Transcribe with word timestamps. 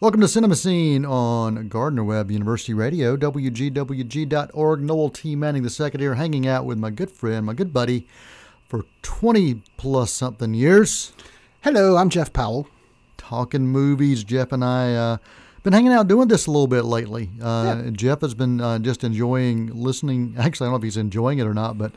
Welcome 0.00 0.20
to 0.20 0.28
Cinemascene 0.28 1.08
on 1.08 1.66
Gardner 1.68 2.04
Webb 2.04 2.30
University 2.30 2.72
Radio, 2.72 3.16
WGWG.org. 3.16 4.80
Noel 4.80 5.10
T. 5.10 5.34
Manning 5.34 5.64
II 5.64 5.90
here, 5.98 6.14
hanging 6.14 6.46
out 6.46 6.64
with 6.64 6.78
my 6.78 6.90
good 6.90 7.10
friend, 7.10 7.44
my 7.44 7.52
good 7.52 7.72
buddy, 7.72 8.06
for 8.68 8.84
20 9.02 9.60
plus 9.76 10.12
something 10.12 10.54
years. 10.54 11.12
Hello, 11.62 11.96
I'm 11.96 12.10
Jeff 12.10 12.32
Powell. 12.32 12.68
Talking 13.16 13.66
movies. 13.66 14.22
Jeff 14.22 14.52
and 14.52 14.64
I 14.64 14.94
uh, 14.94 15.16
been 15.64 15.72
hanging 15.72 15.92
out 15.92 16.06
doing 16.06 16.28
this 16.28 16.46
a 16.46 16.50
little 16.52 16.68
bit 16.68 16.84
lately. 16.84 17.30
Uh, 17.42 17.82
Yeah. 17.84 17.90
Jeff 17.90 18.20
has 18.20 18.34
been 18.34 18.60
uh, 18.60 18.78
just 18.78 19.02
enjoying 19.02 19.66
listening. 19.74 20.36
Actually, 20.38 20.66
I 20.66 20.68
don't 20.68 20.72
know 20.74 20.76
if 20.76 20.82
he's 20.84 20.96
enjoying 20.96 21.40
it 21.40 21.46
or 21.46 21.54
not, 21.54 21.76
but 21.76 21.90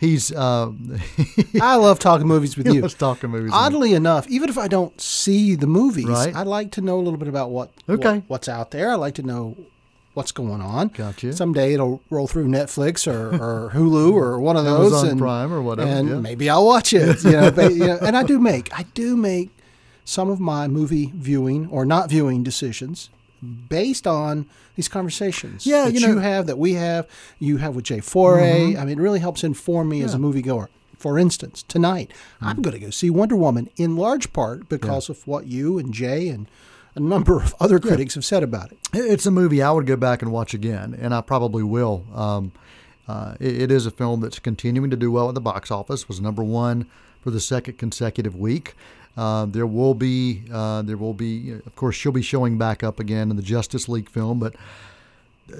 he's 0.00 0.32
uh, 0.32 0.72
I 1.62 1.76
love 1.76 1.98
talking 2.00 2.26
movies 2.26 2.56
with 2.56 2.66
you. 2.66 2.82
Let's 2.82 2.94
talking 2.94 3.30
movies. 3.30 3.52
Oddly 3.54 3.92
enough, 3.94 4.26
even 4.28 4.48
if 4.48 4.58
I 4.58 4.66
don't 4.66 4.98
see 5.00 5.54
the 5.54 5.66
movies, 5.68 6.06
Right. 6.08 6.34
I 6.34 6.42
like 6.42 6.72
to 6.72 6.80
know 6.80 6.98
a 6.98 7.02
little 7.02 7.18
bit 7.18 7.28
about 7.28 7.50
what, 7.50 7.70
Okay. 7.88 8.14
what- 8.14 8.22
what's 8.28 8.48
out 8.48 8.70
there. 8.72 8.90
I 8.90 8.94
like 8.96 9.14
to 9.16 9.22
know 9.22 9.56
what's 10.14 10.32
going 10.32 10.60
on. 10.60 10.88
Gotcha. 10.88 11.32
Someday 11.32 11.74
it'll 11.74 12.02
roll 12.10 12.26
through 12.26 12.48
Netflix 12.48 13.06
or, 13.06 13.28
or 13.40 13.70
Hulu 13.74 14.12
or 14.12 14.40
one 14.40 14.56
of 14.56 14.64
those, 14.64 14.92
Amazon 14.92 15.08
and 15.10 15.20
Prime 15.20 15.52
or 15.52 15.62
whatever, 15.62 15.88
and 15.88 16.08
yeah. 16.08 16.14
maybe 16.16 16.50
I'll 16.50 16.66
watch 16.66 16.92
it. 16.92 17.22
You 17.22 17.30
know, 17.32 17.50
but, 17.52 17.72
you 17.74 17.86
know, 17.86 17.98
and 18.02 18.16
I 18.16 18.24
do 18.24 18.38
make 18.40 18.76
I 18.76 18.82
do 18.94 19.16
make 19.16 19.50
some 20.04 20.28
of 20.28 20.40
my 20.40 20.66
movie 20.66 21.12
viewing 21.14 21.68
or 21.70 21.84
not 21.86 22.08
viewing 22.10 22.42
decisions 22.42 23.10
based 23.68 24.06
on 24.06 24.46
these 24.76 24.88
conversations 24.88 25.66
Yeah, 25.66 25.84
that 25.84 25.94
you 25.94 26.00
you, 26.00 26.06
know- 26.06 26.14
Mm-hmm. 26.14 26.22
have 26.22 26.46
that 26.46 26.58
we 26.58 26.74
have 26.74 27.06
you 27.38 27.56
have 27.58 27.74
with 27.74 27.84
Jay 27.86 28.00
Foray. 28.00 28.76
I 28.76 28.84
mean, 28.84 28.98
it 28.98 29.02
really 29.02 29.20
helps 29.20 29.42
inform 29.44 29.88
me 29.88 30.02
as 30.02 30.14
a 30.14 30.18
moviegoer. 30.18 30.68
For 30.98 31.18
instance, 31.18 31.62
tonight 31.66 32.10
Mm-hmm. 32.36 32.44
I'm 32.46 32.62
going 32.62 32.74
to 32.74 32.80
go 32.84 32.90
see 32.90 33.10
Wonder 33.10 33.36
Woman 33.36 33.70
in 33.76 33.96
large 33.96 34.32
part 34.32 34.68
because 34.68 35.08
of 35.08 35.26
what 35.26 35.46
you 35.46 35.78
and 35.78 35.92
Jay 35.94 36.28
and 36.28 36.46
a 36.94 37.00
number 37.00 37.36
of 37.36 37.54
other 37.60 37.78
critics 37.78 38.14
have 38.16 38.24
said 38.24 38.42
about 38.42 38.72
it. 38.72 38.78
It's 38.92 39.24
a 39.24 39.30
movie 39.30 39.62
I 39.62 39.70
would 39.70 39.86
go 39.86 39.96
back 39.96 40.22
and 40.22 40.32
watch 40.32 40.54
again, 40.54 40.92
and 41.00 41.14
I 41.14 41.20
probably 41.20 41.62
will. 41.62 42.04
Um, 42.14 42.52
uh, 43.06 43.34
it, 43.38 43.62
it 43.62 43.70
is 43.70 43.86
a 43.86 43.90
film 43.92 44.20
that's 44.20 44.38
continuing 44.40 44.90
to 44.90 44.96
do 44.96 45.10
well 45.12 45.28
at 45.28 45.34
the 45.34 45.40
box 45.40 45.70
office. 45.70 46.08
Was 46.08 46.20
number 46.20 46.42
one 46.42 46.86
for 47.22 47.30
the 47.30 47.38
second 47.40 47.78
consecutive 47.78 48.34
week. 48.34 48.74
Uh, 49.16 49.44
there 49.46 49.66
will 49.66 49.94
be, 49.94 50.42
uh, 50.52 50.82
there 50.82 50.96
will 50.96 51.14
be, 51.14 51.50
of 51.52 51.74
course, 51.76 51.96
she'll 51.96 52.12
be 52.12 52.22
showing 52.22 52.56
back 52.58 52.82
up 52.82 52.98
again 53.00 53.30
in 53.30 53.36
the 53.36 53.42
Justice 53.42 53.88
League 53.88 54.08
film, 54.08 54.38
but 54.38 54.54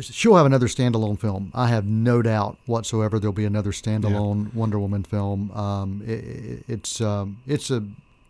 she'll 0.00 0.36
have 0.36 0.46
another 0.46 0.68
standalone 0.68 1.18
film. 1.18 1.50
I 1.54 1.68
have 1.68 1.84
no 1.84 2.22
doubt 2.22 2.58
whatsoever 2.66 3.18
there'll 3.18 3.32
be 3.32 3.44
another 3.44 3.72
standalone 3.72 4.54
Wonder 4.54 4.78
Woman 4.78 5.02
film. 5.02 5.50
Um, 5.50 6.02
it, 6.06 6.10
it- 6.24 6.64
it's 6.68 7.00
um, 7.00 7.38
it's 7.46 7.70
a 7.70 7.84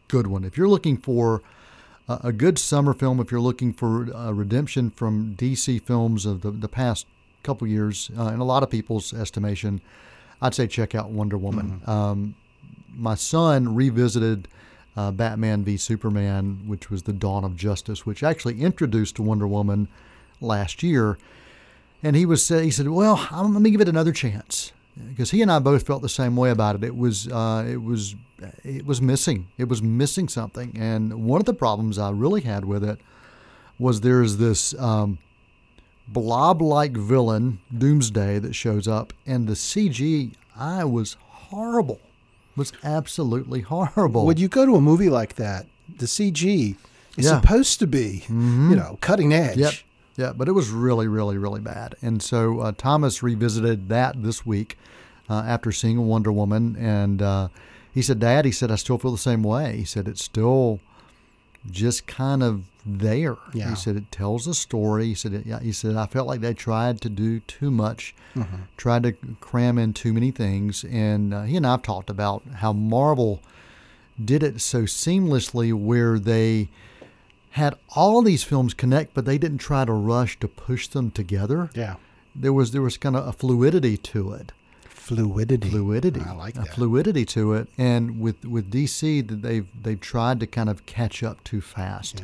good 0.09 0.27
one. 0.27 0.45
If 0.45 0.57
you're 0.57 0.69
looking 0.69 0.97
for 0.97 1.43
a, 2.09 2.21
a 2.25 2.33
good 2.33 2.59
summer 2.59 2.95
film, 2.95 3.21
if 3.21 3.31
you're 3.31 3.41
looking 3.41 3.73
for 3.75 4.13
uh, 4.15 4.33
redemption 4.33 4.91
from 4.91 5.37
DC 5.37 5.83
films 5.83 6.25
of 6.27 6.41
the, 6.41 6.51
the 6.51 6.69
past 6.69 7.07
couple 7.43 7.67
years, 7.67 8.11
uh, 8.19 8.29
in 8.29 8.41
a 8.41 8.45
lot 8.45 8.63
of 8.63 8.71
people's 8.71 9.13
estimation, 9.13 9.81
I'd 10.41 10.55
say 10.55 10.67
check 10.67 10.95
out 10.95 11.11
Wonder 11.11 11.37
Woman. 11.37 11.83
Um, 11.87 12.35
my 12.93 13.15
son 13.15 13.75
revisited 13.75 14.49
uh, 14.97 15.11
Batman 15.11 15.65
v 15.65 15.77
Superman, 15.77 16.61
which 16.67 16.91
was 16.91 17.05
the 17.05 17.13
Dawn 17.13 17.45
of 17.45 17.57
Justice, 17.57 18.05
which 18.05 18.23
actually 18.23 18.61
introduced 18.61 19.21
Wonder 19.21 19.47
Woman 19.47 19.89
last 20.41 20.83
year. 20.83 21.19
And 22.03 22.17
he 22.17 22.27
was 22.27 22.49
he 22.49 22.71
said, 22.71 22.89
"Well, 22.89 23.29
I'm, 23.31 23.53
let 23.53 23.63
me 23.63 23.71
give 23.71 23.81
it 23.81 23.89
another 23.89 24.13
chance," 24.13 24.73
because 25.09 25.31
he 25.31 25.43
and 25.43 25.53
I 25.53 25.59
both 25.59 25.87
felt 25.87 26.03
the 26.03 26.09
same 26.09 26.35
way 26.35 26.51
about 26.51 26.77
it. 26.77 26.85
It 26.85 26.97
was 26.97 27.29
uh, 27.29 27.67
it 27.69 27.83
was 27.83 28.15
it 28.65 28.87
was 28.87 29.03
missing. 29.03 29.49
It 29.59 29.69
was 29.69 29.83
missing 29.83 30.29
something. 30.29 30.77
And 30.77 31.25
one 31.25 31.41
of 31.41 31.47
the 31.47 31.55
problems 31.55 31.99
I 31.99 32.11
really 32.11 32.43
had 32.43 32.65
with 32.65 32.85
it 32.85 33.01
was 33.79 34.01
there's 34.01 34.37
this 34.37 34.79
um, 34.79 35.19
blob-like 36.09 36.93
villain, 36.93 37.61
Doomsday, 37.77 38.39
that 38.41 38.55
shows 38.55 38.87
up, 38.87 39.13
and 39.27 39.47
the 39.47 39.55
CGI 39.55 40.91
was 40.91 41.17
horrible. 41.21 42.01
Was 42.61 42.73
absolutely 42.85 43.63
horrible. 43.63 44.27
Would 44.27 44.39
you 44.39 44.47
go 44.49 44.67
to 44.67 44.77
a 44.77 44.83
movie 44.83 45.09
like 45.09 45.37
that? 45.37 45.65
The 45.97 46.05
CG 46.07 46.77
is 47.17 47.25
Yeah. 47.25 47.41
supposed 47.41 47.79
to 47.79 47.87
be, 47.87 48.25
you 48.29 48.77
know, 48.77 48.99
cutting 49.01 49.33
edge. 49.33 49.57
Yep. 49.57 49.73
Yeah, 50.19 50.33
but 50.37 50.47
it 50.47 50.53
was 50.53 50.69
really, 50.69 51.09
really, 51.09 51.39
really 51.39 51.63
bad. 51.63 51.95
And 52.03 52.23
so 52.23 52.61
uh, 52.61 52.73
Thomas 52.77 53.23
revisited 53.23 53.89
that 53.89 54.23
this 54.23 54.45
week 54.45 54.77
uh, 55.31 55.43
after 55.47 55.73
seeing 55.73 56.07
Wonder 56.07 56.31
Woman, 56.31 56.77
and 56.79 57.23
uh, 57.23 57.49
he 57.95 58.03
said, 58.03 58.21
"Dad," 58.21 58.45
he 58.45 58.53
said, 58.53 58.71
"I 58.71 58.77
still 58.77 58.99
feel 58.99 59.13
the 59.13 59.17
same 59.17 59.43
way." 59.43 59.79
He 59.79 59.85
said, 59.87 60.07
"It's 60.07 60.23
still 60.23 60.81
just 61.71 62.07
kind 62.07 62.43
of 62.43 62.65
there." 62.85 63.37
Yeah. 63.53 63.71
He 63.71 63.77
said, 63.77 63.97
"It 63.97 64.11
tells 64.11 64.47
a 64.47 64.55
story." 64.55 65.07
He 65.07 65.15
said, 65.15 65.33
it, 65.33 65.47
"Yeah." 65.47 65.61
He 65.61 65.73
said, 65.73 65.97
"I 65.97 66.07
felt 66.07 66.27
like 66.27 66.41
they 66.41 66.55
tried 66.55 67.01
to 67.03 67.09
do 67.09 67.41
too 67.41 67.71
much, 67.71 68.15
tried 68.77 69.03
to 69.05 69.13
cram 69.41 69.79
in 69.79 69.93
too 69.93 70.13
many 70.13 70.31
things." 70.31 70.85
And 70.85 71.35
uh, 71.35 71.43
he 71.43 71.57
and 71.57 71.67
I've 71.67 71.83
talked 71.83 72.11
about 72.11 72.43
how 72.57 72.73
Marvel 72.73 73.41
did 74.23 74.43
it 74.43 74.61
so 74.61 74.83
seamlessly, 74.83 75.73
where 75.73 76.19
they 76.19 76.69
had 77.51 77.75
all 77.97 78.23
these 78.23 78.43
films 78.45 78.75
connect, 78.75 79.15
but 79.15 79.25
they 79.25 79.39
didn't 79.39 79.59
try 79.59 79.85
to 79.85 79.93
rush 79.93 80.39
to 80.41 80.49
push 80.49 80.87
them 80.87 81.11
together. 81.11 81.71
Yeah. 81.75 81.97
There 82.35 82.53
was 82.53 82.71
there 82.71 82.83
was 82.83 82.97
kind 82.97 83.17
of 83.17 83.27
a 83.27 83.33
fluidity 83.33 83.97
to 83.97 84.33
it, 84.33 84.53
Fluidity. 85.17 85.71
fluidity, 85.71 86.21
I 86.21 86.33
like 86.33 86.57
a 86.57 86.61
that. 86.61 86.69
fluidity 86.75 87.25
to 87.27 87.55
it. 87.55 87.69
And 87.79 88.21
with 88.21 88.45
with 88.45 88.71
DC, 88.71 89.27
that 89.29 89.43
they've 89.43 89.67
they've 89.83 90.01
tried 90.01 90.41
to 90.41 90.47
kind 90.47 90.69
of 90.69 90.87
catch 90.87 91.23
up 91.23 91.43
too 91.45 91.61
fast. 91.61 92.23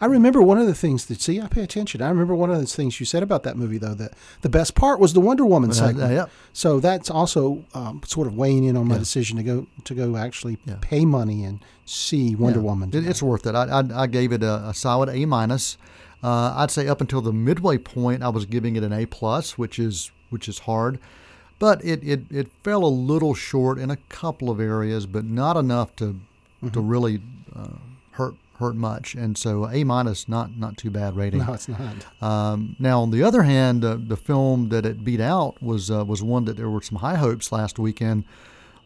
I 0.00 0.06
remember 0.06 0.42
one 0.42 0.58
of 0.58 0.66
the 0.66 0.74
things 0.74 1.06
that, 1.06 1.20
see, 1.20 1.40
I 1.40 1.46
pay 1.48 1.62
attention. 1.62 2.02
I 2.02 2.08
remember 2.08 2.34
one 2.34 2.50
of 2.50 2.58
the 2.60 2.66
things 2.66 2.98
you 3.00 3.06
said 3.06 3.22
about 3.22 3.42
that 3.44 3.56
movie, 3.56 3.78
though, 3.78 3.94
that 3.94 4.12
the 4.42 4.48
best 4.48 4.74
part 4.74 4.98
was 5.00 5.12
the 5.12 5.20
Wonder 5.20 5.44
Woman 5.44 5.72
segment. 5.72 6.12
uh. 6.12 6.26
So 6.52 6.80
that's 6.80 7.10
also 7.10 7.64
um, 7.74 8.00
sort 8.04 8.26
of 8.26 8.36
weighing 8.36 8.64
in 8.64 8.76
on 8.76 8.88
my 8.88 8.98
decision 8.98 9.36
to 9.36 9.42
go 9.42 9.66
to 9.84 9.94
go 9.94 10.16
actually 10.16 10.58
Yeah. 10.64 10.76
pay 10.80 11.04
money 11.04 11.44
and 11.44 11.60
see 11.84 12.34
Wonder 12.34 12.58
Yeah. 12.60 12.64
Woman. 12.66 12.90
It, 12.92 13.06
it's 13.06 13.22
worth 13.22 13.46
it. 13.46 13.54
I, 13.54 13.64
I, 13.80 14.02
I 14.02 14.06
gave 14.06 14.32
it 14.32 14.42
a, 14.42 14.68
a 14.68 14.74
solid 14.74 15.08
A 15.08 15.24
minus. 15.26 15.76
Uh, 16.22 16.54
I'd 16.56 16.70
say 16.70 16.88
up 16.88 17.00
until 17.02 17.20
the 17.20 17.32
midway 17.34 17.76
point, 17.78 18.22
I 18.22 18.28
was 18.30 18.46
giving 18.46 18.76
it 18.76 18.82
an 18.82 18.92
A 18.92 19.04
plus, 19.06 19.58
which 19.58 19.78
is 19.78 20.10
which 20.30 20.48
is 20.48 20.60
hard. 20.60 20.98
But 21.58 21.84
it, 21.84 22.02
it, 22.02 22.22
it 22.30 22.48
fell 22.62 22.84
a 22.84 22.88
little 22.88 23.34
short 23.34 23.78
in 23.78 23.90
a 23.90 23.96
couple 24.08 24.50
of 24.50 24.60
areas, 24.60 25.06
but 25.06 25.24
not 25.24 25.56
enough 25.56 25.94
to 25.96 26.20
to 26.72 26.80
really 26.80 27.20
uh, 27.54 27.68
hurt 28.12 28.34
hurt 28.58 28.74
much. 28.74 29.14
And 29.14 29.36
so 29.36 29.66
A 29.68 29.84
minus, 29.84 30.28
not 30.28 30.56
not 30.56 30.76
too 30.76 30.90
bad 30.90 31.16
rating. 31.16 31.40
no, 31.40 31.52
it's 31.54 31.68
not. 31.68 32.22
Um, 32.22 32.76
now, 32.78 33.02
on 33.02 33.10
the 33.10 33.22
other 33.22 33.42
hand, 33.42 33.84
uh, 33.84 33.96
the 34.00 34.16
film 34.16 34.68
that 34.70 34.86
it 34.86 35.04
beat 35.04 35.20
out 35.20 35.62
was 35.62 35.90
uh, 35.90 36.04
was 36.04 36.22
one 36.22 36.44
that 36.46 36.56
there 36.56 36.70
were 36.70 36.82
some 36.82 36.98
high 36.98 37.16
hopes 37.16 37.52
last 37.52 37.78
weekend 37.78 38.24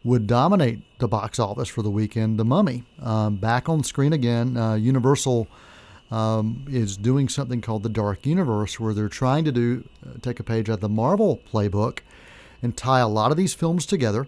would 0.03 0.27
dominate 0.27 0.79
the 0.99 1.07
box 1.07 1.39
office 1.39 1.67
for 1.67 1.81
the 1.81 1.89
weekend. 1.89 2.39
The 2.39 2.45
Mummy, 2.45 2.83
um, 3.01 3.35
back 3.35 3.67
on 3.67 3.83
screen 3.83 4.13
again. 4.13 4.55
Uh, 4.55 4.75
Universal 4.75 5.47
um, 6.09 6.65
is 6.69 6.97
doing 6.97 7.27
something 7.27 7.61
called 7.61 7.83
the 7.83 7.89
Dark 7.89 8.25
Universe, 8.25 8.79
where 8.79 8.93
they're 8.93 9.09
trying 9.09 9.43
to 9.45 9.51
do 9.51 9.83
uh, 10.05 10.17
take 10.21 10.39
a 10.39 10.43
page 10.43 10.69
out 10.69 10.75
of 10.75 10.79
the 10.81 10.89
Marvel 10.89 11.39
playbook 11.51 11.99
and 12.61 12.75
tie 12.75 12.99
a 12.99 13.07
lot 13.07 13.31
of 13.31 13.37
these 13.37 13.53
films 13.53 13.85
together. 13.85 14.27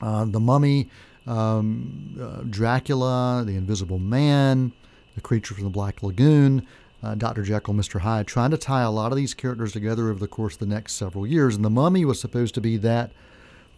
Uh, 0.00 0.24
the 0.26 0.40
Mummy, 0.40 0.88
um, 1.26 2.16
uh, 2.20 2.42
Dracula, 2.48 3.42
The 3.46 3.56
Invisible 3.56 3.98
Man, 3.98 4.72
The 5.14 5.20
Creature 5.20 5.54
from 5.54 5.64
the 5.64 5.70
Black 5.70 6.02
Lagoon, 6.02 6.66
uh, 7.02 7.14
Dr. 7.14 7.42
Jekyll, 7.42 7.74
Mr. 7.74 8.00
Hyde, 8.00 8.26
trying 8.26 8.50
to 8.50 8.58
tie 8.58 8.82
a 8.82 8.90
lot 8.90 9.12
of 9.12 9.16
these 9.16 9.34
characters 9.34 9.72
together 9.72 10.10
over 10.10 10.18
the 10.18 10.28
course 10.28 10.54
of 10.54 10.60
the 10.60 10.66
next 10.66 10.94
several 10.94 11.26
years. 11.26 11.56
And 11.56 11.64
The 11.64 11.70
Mummy 11.70 12.04
was 12.04 12.20
supposed 12.20 12.54
to 12.54 12.60
be 12.60 12.76
that 12.78 13.12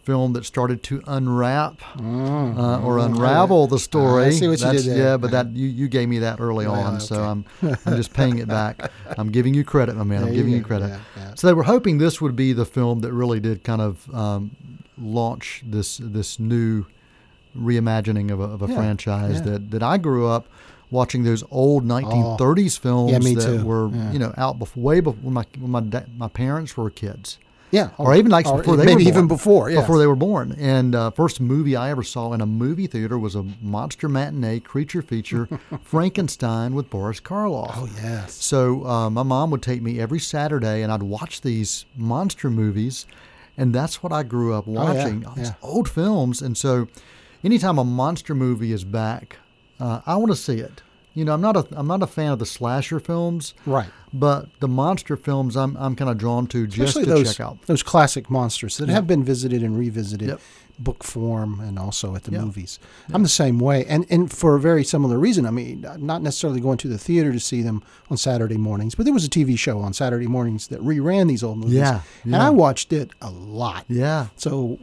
film 0.03 0.33
that 0.33 0.45
started 0.45 0.81
to 0.83 1.01
unwrap 1.05 1.81
uh, 1.99 2.81
or 2.81 2.97
unravel 2.99 3.67
the 3.67 3.79
story. 3.79 4.23
Mm. 4.23 4.27
I 4.27 4.29
see 4.31 4.47
what 4.47 4.59
you 4.59 4.71
did 4.71 4.83
there. 4.85 4.97
Yeah, 4.97 5.17
but 5.17 5.31
that 5.31 5.51
you, 5.51 5.67
you 5.67 5.87
gave 5.87 6.09
me 6.09 6.19
that 6.19 6.39
early 6.39 6.65
on, 6.65 6.99
so. 6.99 7.23
I'm 7.23 7.45
I'm 7.61 7.95
just 7.95 8.13
paying 8.13 8.39
it 8.39 8.47
back. 8.47 8.91
I'm 9.17 9.29
giving 9.31 9.53
you 9.53 9.63
credit, 9.63 9.95
my 9.95 10.03
man. 10.03 10.23
I'm 10.23 10.33
giving 10.33 10.51
you 10.51 10.57
you 10.59 10.63
credit. 10.63 10.89
Yeah, 10.89 10.99
yeah. 11.17 11.33
So 11.35 11.47
they 11.47 11.53
were 11.53 11.63
hoping 11.63 11.97
this 11.97 12.19
would 12.21 12.35
be 12.35 12.53
the 12.53 12.65
film 12.65 13.01
that 13.01 13.13
really 13.13 13.39
did 13.39 13.63
kind 13.63 13.81
of 13.81 14.13
um, 14.13 14.51
launch 14.97 15.63
this 15.65 15.97
this 16.03 16.39
new 16.39 16.85
reimagining 17.57 18.31
of 18.31 18.39
a, 18.39 18.43
of 18.43 18.61
a 18.61 18.67
franchise 18.67 19.41
that, 19.41 19.71
that 19.71 19.81
I 19.83 19.97
grew 19.97 20.27
up 20.27 20.47
watching 20.91 21.23
those 21.23 21.43
old 21.51 21.85
1930s 21.85 22.79
films 22.79 23.11
Oh. 23.13 23.27
Yeah, 23.27 23.35
that 23.35 23.57
too. 23.59 23.65
were 23.65 23.89
you 24.11 24.19
know 24.19 24.33
out 24.37 24.59
before 24.59 24.83
way 24.83 24.99
before 24.99 25.19
when 25.21 25.33
my 25.33 25.45
when 25.59 25.71
my 25.71 25.81
da- 25.81 26.05
my 26.17 26.27
parents 26.27 26.75
were 26.77 26.89
kids 26.89 27.37
Yeah. 27.71 27.89
or 27.97 28.15
even 28.15 28.31
like 28.31 28.45
or 28.47 28.57
before 28.57 28.77
they 28.77 28.85
maybe 28.85 29.03
were 29.03 29.09
even 29.09 29.27
born. 29.27 29.37
before. 29.37 29.69
Yeah. 29.69 29.81
before 29.81 29.99
they 29.99 30.07
were 30.07 30.15
born. 30.15 30.55
And 30.59 30.95
uh, 30.95 31.11
first 31.11 31.39
movie 31.39 31.75
I 31.75 31.91
ever 31.91 32.01
saw 32.03 32.33
in 32.33 32.41
a 32.41 32.45
movie 32.45 32.87
theater 32.87 33.17
was 33.19 33.35
a 33.35 33.43
monster 33.61 34.09
matinee 34.09 34.59
creature 34.59 35.01
feature, 35.01 35.47
Frankenstein 35.83 36.73
with 36.73 36.89
Boris 36.89 37.19
Karloff. 37.19 37.73
Oh 37.75 37.89
yes. 38.01 38.33
So 38.33 38.85
uh, 38.87 39.09
my 39.09 39.23
mom 39.23 39.51
would 39.51 39.61
take 39.61 39.81
me 39.81 39.99
every 39.99 40.19
Saturday, 40.19 40.81
and 40.81 40.91
I'd 40.91 41.03
watch 41.03 41.41
these 41.41 41.85
monster 41.95 42.49
movies, 42.49 43.05
and 43.57 43.73
that's 43.75 44.01
what 44.01 44.11
I 44.13 44.23
grew 44.23 44.53
up 44.53 44.65
Oh, 44.67 44.71
yeah, 44.73 44.83
watching. 44.93 45.19
these 45.35 45.49
yeah. 45.49 45.53
old 45.61 45.89
films, 45.89 46.41
and 46.41 46.57
so 46.57 46.87
anytime 47.43 47.77
a 47.77 47.83
monster 47.83 48.33
movie 48.33 48.71
is 48.71 48.83
back, 48.83 49.37
uh, 49.79 50.01
I 50.05 50.15
want 50.15 50.31
to 50.31 50.35
see 50.35 50.59
it. 50.59 50.81
You 51.15 51.25
know, 51.25 51.33
I'm 51.33 51.41
not 51.41 51.57
a 51.57 51.65
I'm 51.71 51.87
not 51.87 52.03
a 52.03 52.07
fan 52.07 52.31
of 52.31 52.39
the 52.39 52.45
slasher 52.45 52.99
films, 52.99 53.53
Right. 53.65 53.89
but 54.13 54.47
the 54.59 54.67
monster 54.67 55.17
films 55.17 55.57
I'm 55.57 55.75
I'm 55.77 55.95
kind 55.95 56.09
of 56.09 56.17
drawn 56.17 56.47
to 56.47 56.67
just 56.67 56.93
to 56.97 57.05
those 57.05 57.35
check 57.35 57.45
out. 57.45 57.61
those 57.63 57.83
classic 57.83 58.29
monsters 58.29 58.77
that 58.77 58.89
have 58.89 59.07
been 59.07 59.23
visited 59.23 59.63
and 59.63 59.77
revisited, 59.77 60.27
Yep. 60.29 60.41
Book 60.79 61.03
form 61.03 61.59
and 61.59 61.77
also 61.77 62.15
at 62.15 62.23
the 62.23 62.31
Yeah. 62.31 62.41
movies. 62.41 62.79
I'm 63.13 63.23
the 63.23 63.29
same 63.29 63.59
way, 63.59 63.85
and 63.85 64.05
and 64.09 64.31
for 64.31 64.55
a 64.55 64.59
very 64.59 64.83
similar 64.83 65.19
reason. 65.19 65.45
I 65.45 65.51
mean, 65.51 65.85
not 65.99 66.21
necessarily 66.21 66.61
going 66.61 66.77
to 66.79 66.87
the 66.87 66.97
theater 66.97 67.31
to 67.33 67.39
see 67.39 67.61
them 67.61 67.83
on 68.09 68.17
Saturday 68.17 68.57
mornings, 68.57 68.95
but 68.95 69.05
there 69.05 69.13
was 69.13 69.25
a 69.25 69.29
TV 69.29 69.57
show 69.57 69.79
on 69.79 69.93
Saturday 69.93 70.27
mornings 70.27 70.67
that 70.69 70.79
reran 70.81 71.27
these 71.27 71.43
old 71.43 71.57
movies, 71.59 71.75
Yeah, 71.75 72.01
and. 72.23 72.35
I 72.35 72.49
watched 72.49 72.93
it 72.93 73.11
a 73.21 73.29
lot. 73.29 73.85
Yeah, 73.87 74.27
So, 74.37 74.79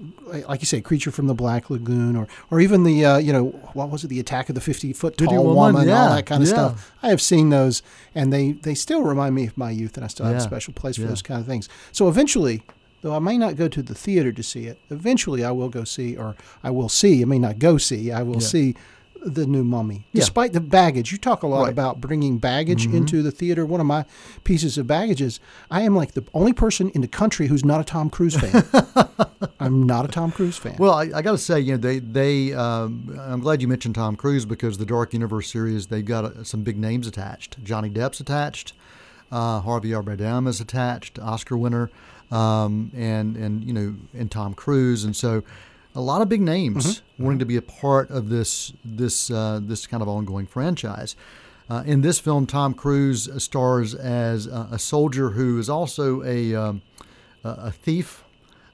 like 0.49 0.61
you 0.61 0.67
say, 0.67 0.81
Creature 0.81 1.11
from 1.13 1.27
the 1.27 1.35
Black 1.35 1.71
Lagoon, 1.71 2.15
or 2.17 2.29
or 2.51 2.61
even 2.61 2.85
the 2.85 3.05
uh, 3.05 3.17
you 3.17 3.33
know 3.33 3.47
what 3.73 3.91
was 3.91 4.05
it, 4.05 4.09
the 4.09 4.21
Attack 4.21 4.49
of 4.49 4.55
the 4.55 4.61
Fifty 4.61 4.93
Foot 4.93 5.17
Tall 5.17 5.29
50 5.29 5.37
Woman, 5.39 5.75
Woman, 5.75 5.91
all 5.91 6.11
that 6.15 6.27
kind 6.27 6.43
of 6.43 6.49
yeah. 6.49 6.55
stuff. 6.55 6.93
I 7.03 7.09
have 7.09 7.23
seen 7.23 7.51
those, 7.51 7.83
and 8.15 8.33
they 8.33 8.53
they 8.53 8.75
still 8.75 9.03
remind 9.03 9.35
me 9.35 9.47
of 9.47 9.57
my 9.57 9.71
youth, 9.71 9.97
and 9.97 10.05
I 10.05 10.09
still 10.09 10.27
have 10.27 10.37
a 10.37 10.41
special 10.41 10.73
place 10.75 10.97
for 10.97 11.03
yeah. 11.03 11.09
those 11.09 11.23
kind 11.23 11.41
of 11.41 11.47
things. 11.47 11.69
So 11.93 12.09
eventually, 12.09 12.63
though 13.03 13.15
I 13.15 13.19
may 13.19 13.39
not 13.39 13.57
go 13.57 13.69
to 13.69 13.83
the 13.83 13.95
theater 13.95 14.33
to 14.33 14.43
see 14.43 14.67
it, 14.67 14.79
eventually 14.91 15.45
I 15.45 15.51
will 15.53 15.69
go 15.69 15.85
see, 15.85 16.17
or 16.17 16.35
I 16.65 16.71
will 16.71 16.89
see. 16.89 17.23
I 17.23 17.25
may 17.25 17.39
not 17.39 17.59
go 17.59 17.79
see. 17.79 18.11
I 18.13 18.23
will 18.23 18.35
Yeah. 18.41 18.49
see 18.49 18.75
the 19.25 19.45
new 19.47 19.65
Mummy, 19.65 20.07
Yeah. 20.13 20.21
despite 20.21 20.53
the 20.53 20.61
baggage. 20.61 21.11
You 21.11 21.19
talk 21.19 21.43
a 21.43 21.49
lot 21.49 21.57
Right. 21.57 21.63
Mm-hmm. 21.65 21.71
about 21.73 22.01
bringing 22.01 22.39
baggage 22.39 22.87
into 22.87 23.23
the 23.25 23.33
theater. 23.33 23.67
One 23.67 23.81
of 23.81 23.87
my 23.87 24.05
pieces 24.45 24.79
of 24.79 24.87
baggage 24.87 25.21
is 25.21 25.41
I 25.69 25.83
am 25.83 25.97
like 25.97 26.13
the 26.13 26.23
only 26.33 26.53
person 26.53 26.91
in 26.91 27.01
the 27.01 27.09
country 27.09 27.49
who's 27.49 27.65
not 27.65 27.81
a 27.81 27.85
Tom 27.85 28.09
Cruise 28.09 28.37
fan. 28.37 28.63
I'm 29.61 29.83
not 29.85 30.05
a 30.05 30.09
Tom 30.09 30.31
Cruise 30.33 30.57
fan. 30.57 30.77
Well, 30.79 30.93
I, 30.95 31.11
I 31.15 31.23
got 31.23 31.33
to 31.33 31.39
say, 31.39 31.59
you 31.61 31.73
know, 31.73 31.79
they 31.79 31.99
they 31.99 32.53
um, 32.53 33.19
I'm 33.21 33.41
glad 33.41 33.61
you 33.63 33.69
mentioned 33.69 33.95
Tom 33.97 34.15
Cruise 34.17 34.45
because 34.45 34.79
the 34.79 34.87
Dark 34.87 35.13
Universe 35.13 35.51
series 35.51 35.89
they've 35.89 36.05
got 36.05 36.25
uh, 36.25 36.45
some 36.45 36.63
big 36.63 36.77
names 36.79 37.07
attached. 37.09 37.63
Johnny 37.65 37.91
Depp's 37.91 38.21
attached, 38.21 38.75
uh, 39.33 39.61
Javier 39.63 40.05
Bardem 40.05 40.47
is 40.47 40.61
attached, 40.61 41.19
Oscar 41.19 41.57
winner, 41.57 41.91
um, 42.31 42.91
and 42.95 43.37
and 43.37 43.65
you 43.65 43.73
know, 43.73 43.95
and 44.15 44.31
Tom 44.31 44.55
Cruise, 44.55 45.05
and 45.05 45.15
so 45.15 45.43
a 45.95 46.01
lot 46.01 46.21
of 46.21 46.29
big 46.29 46.43
names 46.43 47.03
wanting 47.19 47.39
to 47.39 47.47
be 47.47 47.57
a 47.57 47.63
part 47.63 48.11
of 48.11 48.29
this 48.29 48.73
this 48.85 49.31
uh, 49.31 49.61
this 49.63 49.87
kind 49.87 50.03
of 50.03 50.09
ongoing 50.09 50.47
franchise. 50.47 51.17
Uh, 51.69 51.83
in 51.85 52.01
this 52.01 52.21
film, 52.21 52.47
Tom 52.47 52.75
Cruise 52.75 53.29
stars 53.43 53.95
as 53.95 54.47
a, 54.47 54.69
a 54.73 54.79
soldier 54.79 55.31
who 55.31 55.59
is 55.59 55.69
also 55.69 56.23
a 56.23 56.55
um, 56.55 56.83
a 57.45 57.49
a 57.49 57.71
thief. 57.71 58.23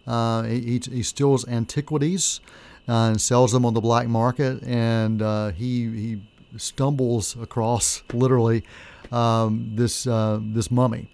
Uh, 0.04 0.42
he, 0.42 0.80
he 0.90 1.02
steals 1.04 1.46
antiquities 1.46 2.40
uh, 2.88 3.10
and 3.10 3.20
sells 3.20 3.52
them 3.52 3.64
on 3.64 3.72
the 3.74 3.80
black 3.80 4.08
market, 4.08 4.62
and 4.64 5.22
uh, 5.22 5.50
he 5.52 5.84
he 5.90 6.22
stumbles 6.56 7.36
across 7.40 8.02
literally 8.12 8.64
um, 9.12 9.70
this 9.74 10.06
uh, 10.06 10.40
this 10.42 10.70
mummy 10.70 11.08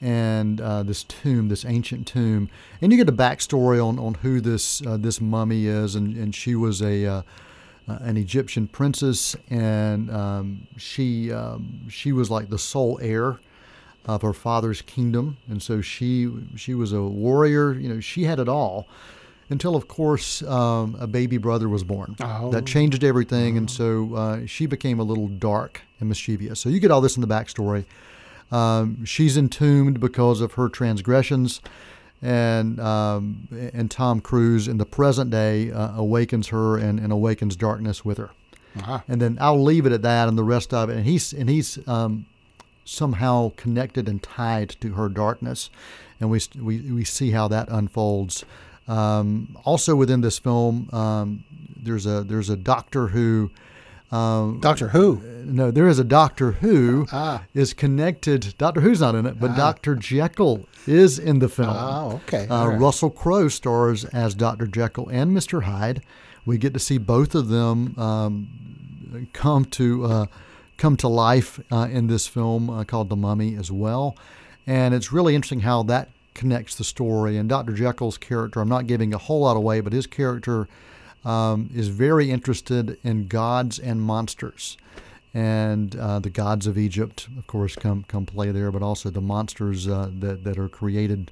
and 0.00 0.60
uh, 0.60 0.82
this 0.82 1.04
tomb, 1.04 1.48
this 1.48 1.64
ancient 1.64 2.06
tomb, 2.06 2.48
and 2.80 2.92
you 2.92 2.98
get 2.98 3.08
a 3.08 3.16
backstory 3.16 3.84
on, 3.84 3.98
on 3.98 4.14
who 4.14 4.40
this 4.40 4.84
uh, 4.86 4.96
this 4.96 5.20
mummy 5.20 5.66
is, 5.66 5.94
and, 5.94 6.16
and 6.16 6.34
she 6.34 6.54
was 6.54 6.80
a 6.82 7.06
uh, 7.06 7.22
uh, 7.88 7.98
an 8.00 8.16
Egyptian 8.16 8.68
princess, 8.68 9.34
and 9.50 10.10
um, 10.10 10.66
she 10.76 11.32
um, 11.32 11.80
she 11.88 12.12
was 12.12 12.30
like 12.30 12.50
the 12.50 12.58
sole 12.58 12.98
heir 13.02 13.40
of 14.06 14.22
her 14.22 14.32
father's 14.32 14.82
kingdom, 14.82 15.36
and 15.48 15.62
so 15.62 15.80
she 15.80 16.30
she 16.56 16.74
was 16.74 16.92
a 16.92 17.02
warrior. 17.02 17.72
You 17.74 17.88
know, 17.88 18.00
she 18.00 18.24
had 18.24 18.38
it 18.38 18.48
all 18.48 18.86
until, 19.50 19.76
of 19.76 19.88
course, 19.88 20.42
um, 20.42 20.96
a 21.00 21.06
baby 21.06 21.38
brother 21.38 21.68
was 21.68 21.82
born. 21.82 22.16
Oh. 22.20 22.50
That 22.50 22.66
changed 22.66 23.02
everything, 23.02 23.56
and 23.56 23.70
so 23.70 24.14
uh, 24.14 24.46
she 24.46 24.66
became 24.66 25.00
a 25.00 25.02
little 25.02 25.28
dark 25.28 25.82
and 26.00 26.08
mischievous. 26.08 26.60
So 26.60 26.68
you 26.68 26.80
get 26.80 26.90
all 26.90 27.00
this 27.00 27.16
in 27.16 27.22
the 27.22 27.28
backstory. 27.28 27.84
Um, 28.50 29.04
she's 29.04 29.36
entombed 29.36 30.00
because 30.00 30.40
of 30.40 30.54
her 30.54 30.68
transgressions, 30.68 31.60
and 32.22 32.80
um, 32.80 33.48
and 33.74 33.90
Tom 33.90 34.20
Cruise 34.20 34.68
in 34.68 34.78
the 34.78 34.86
present 34.86 35.30
day 35.30 35.70
uh, 35.70 35.94
awakens 35.96 36.48
her 36.48 36.76
and, 36.78 36.98
and 36.98 37.12
awakens 37.12 37.56
darkness 37.56 38.04
with 38.04 38.18
her. 38.18 38.30
Uh-huh. 38.76 39.00
And 39.08 39.20
then 39.20 39.38
I'll 39.40 39.62
leave 39.62 39.86
it 39.86 39.92
at 39.92 40.02
that, 40.02 40.28
and 40.28 40.38
the 40.38 40.44
rest 40.44 40.72
of 40.72 40.88
it. 40.90 40.96
And 40.96 41.04
he's 41.04 41.32
and 41.32 41.48
he's 41.48 41.78
um, 41.86 42.26
somehow 42.84 43.52
connected 43.56 44.08
and 44.08 44.22
tied 44.22 44.70
to 44.80 44.94
her 44.94 45.08
darkness, 45.08 45.70
and 46.20 46.30
we 46.30 46.40
we 46.60 46.80
we 46.92 47.04
see 47.04 47.30
how 47.32 47.48
that 47.48 47.68
unfolds. 47.68 48.44
Um, 48.86 49.56
also 49.64 49.94
within 49.94 50.22
this 50.22 50.38
film, 50.38 50.88
um, 50.92 51.44
there's 51.76 52.06
a 52.06 52.24
there's 52.24 52.50
a 52.50 52.56
doctor 52.56 53.08
who. 53.08 53.50
Um, 54.10 54.60
Doctor 54.60 54.88
Who. 54.88 55.20
no, 55.44 55.70
there 55.70 55.86
is 55.88 55.98
a 55.98 56.04
Doctor 56.04 56.52
Who 56.52 57.06
Ah. 57.12 57.44
is 57.54 57.74
connected. 57.74 58.54
Doctor 58.58 58.80
Who's 58.80 59.00
not 59.00 59.14
in 59.14 59.26
it, 59.26 59.38
but 59.38 59.54
Doctor 59.56 59.94
Jekyll 59.96 60.66
is 60.86 61.18
in 61.18 61.40
the 61.40 61.48
film. 61.48 61.68
Oh, 61.70 62.20
okay. 62.26 62.46
Uh, 62.48 62.68
right. 62.68 62.80
Russell 62.80 63.10
Crowe 63.10 63.48
stars 63.48 64.04
as 64.06 64.34
Dr. 64.34 64.66
Jekyll 64.66 65.08
and 65.08 65.36
Mr. 65.36 65.64
Hyde. 65.64 66.02
We 66.46 66.56
get 66.56 66.72
to 66.72 66.80
see 66.80 66.96
both 66.96 67.34
of 67.34 67.48
them 67.48 67.98
um, 67.98 69.28
come 69.34 69.66
to 69.66 70.04
uh, 70.06 70.26
come 70.78 70.96
to 70.96 71.08
life 71.08 71.60
uh, 71.70 71.88
in 71.90 72.06
this 72.06 72.26
film 72.26 72.70
uh, 72.70 72.84
called 72.84 73.10
The 73.10 73.16
Mummy 73.16 73.56
as 73.56 73.70
well, 73.70 74.16
and 74.66 74.94
it's 74.94 75.12
really 75.12 75.34
interesting 75.34 75.60
how 75.60 75.82
that 75.84 76.08
connects 76.34 76.76
the 76.76 76.84
story. 76.84 77.36
And 77.36 77.48
Dr. 77.48 77.72
Jekyll's 77.74 78.16
character, 78.16 78.60
I'm 78.60 78.68
not 78.68 78.86
giving 78.86 79.12
a 79.12 79.18
whole 79.18 79.40
lot 79.40 79.56
away, 79.56 79.80
but 79.80 79.92
his 79.92 80.06
character 80.06 80.68
um, 81.24 81.70
is 81.74 81.88
very 81.88 82.30
interested 82.30 82.98
in 83.02 83.26
gods 83.26 83.78
and 83.78 84.00
monsters. 84.02 84.76
And 85.34 85.94
uh, 85.94 86.20
the 86.20 86.30
gods 86.30 86.66
of 86.66 86.78
Egypt, 86.78 87.28
of 87.38 87.46
course, 87.46 87.76
come 87.76 88.04
come 88.08 88.24
play 88.26 88.50
there, 88.50 88.70
but 88.72 88.82
also 88.82 89.10
the 89.10 89.20
monsters 89.20 89.86
uh, 89.86 90.10
that 90.20 90.42
that 90.44 90.58
are 90.58 90.68
created 90.68 91.30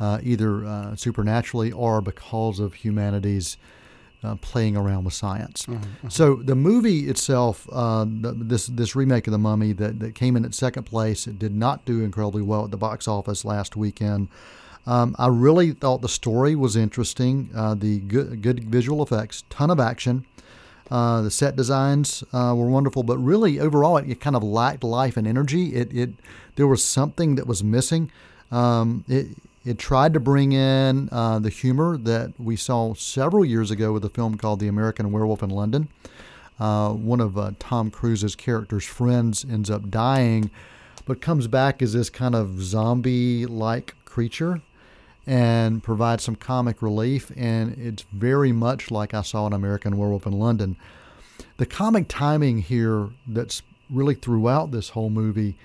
uh, 0.00 0.20
either 0.22 0.64
uh, 0.64 0.96
supernaturally 0.96 1.70
or 1.70 2.00
because 2.00 2.58
of 2.58 2.74
humanity's 2.74 3.56
uh, 4.24 4.34
playing 4.36 4.76
around 4.76 5.04
with 5.04 5.14
science. 5.14 5.66
So 6.08 6.36
the 6.36 6.54
movie 6.54 7.08
itself, 7.08 7.68
uh, 7.70 8.04
the, 8.04 8.32
this 8.36 8.66
this 8.66 8.96
remake 8.96 9.26
of 9.26 9.32
the 9.32 9.38
Mummy 9.38 9.72
that, 9.74 10.00
that 10.00 10.14
came 10.14 10.36
in 10.36 10.44
at 10.44 10.54
second 10.54 10.84
place, 10.84 11.26
it 11.26 11.38
did 11.38 11.54
not 11.54 11.84
do 11.84 12.02
incredibly 12.02 12.42
well 12.42 12.64
at 12.64 12.70
the 12.70 12.76
box 12.78 13.06
office 13.06 13.44
last 13.44 13.76
weekend. 13.76 14.28
Um, 14.86 15.16
I 15.18 15.26
really 15.28 15.72
thought 15.72 16.00
the 16.00 16.08
story 16.08 16.54
was 16.54 16.76
interesting. 16.76 17.50
Uh, 17.54 17.74
the 17.74 17.98
good, 18.00 18.42
good 18.42 18.64
visual 18.64 19.02
effects, 19.02 19.44
ton 19.50 19.70
of 19.70 19.80
action. 19.80 20.24
Uh, 20.90 21.22
the 21.22 21.30
set 21.30 21.56
designs 21.56 22.22
uh, 22.32 22.54
were 22.56 22.70
wonderful, 22.70 23.02
but 23.02 23.18
really 23.18 23.58
overall, 23.58 23.96
it, 23.96 24.08
it 24.08 24.20
kind 24.20 24.36
of 24.36 24.44
lacked 24.44 24.84
life 24.84 25.16
and 25.16 25.26
energy. 25.26 25.74
It, 25.74 25.92
it 25.92 26.10
there 26.54 26.68
was 26.68 26.84
something 26.84 27.34
that 27.34 27.46
was 27.46 27.64
missing. 27.64 28.10
Um, 28.52 29.04
it 29.08 29.26
it 29.64 29.78
tried 29.78 30.14
to 30.14 30.20
bring 30.20 30.52
in 30.52 31.08
uh, 31.10 31.40
the 31.40 31.48
humor 31.48 31.96
that 31.96 32.38
we 32.38 32.54
saw 32.54 32.94
several 32.94 33.44
years 33.44 33.72
ago 33.72 33.92
with 33.92 34.04
a 34.04 34.08
film 34.08 34.36
called 34.36 34.60
The 34.60 34.68
American 34.68 35.10
Werewolf 35.10 35.42
in 35.42 35.50
London. 35.50 35.88
Uh, 36.60 36.92
one 36.92 37.20
of 37.20 37.36
uh, 37.36 37.50
Tom 37.58 37.90
Cruise's 37.90 38.36
character's 38.36 38.84
friends 38.84 39.44
ends 39.44 39.68
up 39.68 39.90
dying, 39.90 40.52
but 41.04 41.20
comes 41.20 41.48
back 41.48 41.82
as 41.82 41.94
this 41.94 42.08
kind 42.08 42.36
of 42.36 42.62
zombie-like 42.62 43.94
creature 44.04 44.62
and 45.26 45.82
provide 45.82 46.20
some 46.20 46.36
comic 46.36 46.82
relief. 46.82 47.32
And 47.36 47.76
it's 47.78 48.04
very 48.12 48.52
much 48.52 48.90
like 48.90 49.14
I 49.14 49.22
saw 49.22 49.46
in 49.46 49.52
American 49.52 49.96
Werewolf 49.96 50.26
in 50.26 50.32
London. 50.32 50.76
The 51.56 51.66
comic 51.66 52.06
timing 52.08 52.58
here 52.58 53.08
that's 53.26 53.62
really 53.90 54.14
throughout 54.14 54.70
this 54.70 54.90
whole 54.90 55.10
movie 55.10 55.56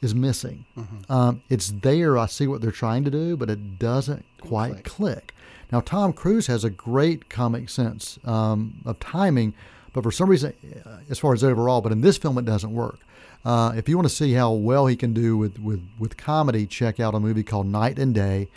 is 0.00 0.14
missing. 0.14 0.64
Um, 1.08 1.42
it's 1.48 1.68
there. 1.70 2.16
I 2.16 2.26
see 2.26 2.46
what 2.46 2.60
they're 2.60 2.70
trying 2.70 3.04
to 3.04 3.10
do, 3.10 3.36
but 3.36 3.50
it 3.50 3.78
doesn't 3.78 4.24
quite 4.40 4.84
click. 4.84 5.34
Now, 5.72 5.80
Tom 5.80 6.12
Cruise 6.12 6.46
has 6.46 6.64
a 6.64 6.70
great 6.70 7.28
comic 7.28 7.68
sense 7.68 8.18
um, 8.24 8.80
of 8.86 8.98
timing, 9.00 9.54
but 9.92 10.04
for 10.04 10.12
some 10.12 10.30
reason, 10.30 10.54
uh, 10.86 10.98
as 11.10 11.18
far 11.18 11.34
as 11.34 11.42
overall, 11.42 11.80
but 11.80 11.92
in 11.92 12.00
this 12.00 12.16
film, 12.16 12.38
it 12.38 12.44
doesn't 12.44 12.72
work. 12.72 13.00
Uh, 13.44 13.72
if 13.76 13.88
you 13.88 13.96
want 13.96 14.08
to 14.08 14.14
see 14.14 14.32
how 14.32 14.52
well 14.52 14.86
he 14.86 14.96
can 14.96 15.12
do 15.12 15.36
with, 15.36 15.58
with, 15.58 15.82
with 15.98 16.16
comedy, 16.16 16.66
check 16.66 17.00
out 17.00 17.14
a 17.14 17.20
movie 17.20 17.42
called 17.42 17.66
Knight 17.66 17.98
and 17.98 18.14
Day 18.14 18.48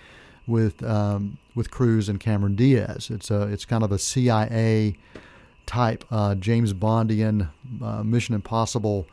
with 0.52 0.84
um, 0.84 1.38
with 1.56 1.72
Cruise 1.72 2.10
and 2.10 2.20
Cameron 2.20 2.56
Diaz. 2.56 3.10
It's 3.10 3.32
a 3.32 3.44
it's 3.44 3.66
kind 3.66 3.84
of 3.84 3.92
a 3.92 3.98
CIA 3.98 4.96
type 5.66 6.04
uh, 6.12 6.36
James 6.36 6.74
Bondian 6.74 7.50
uh, 7.82 8.04
Mission 8.04 8.36
Impossible 8.36 9.08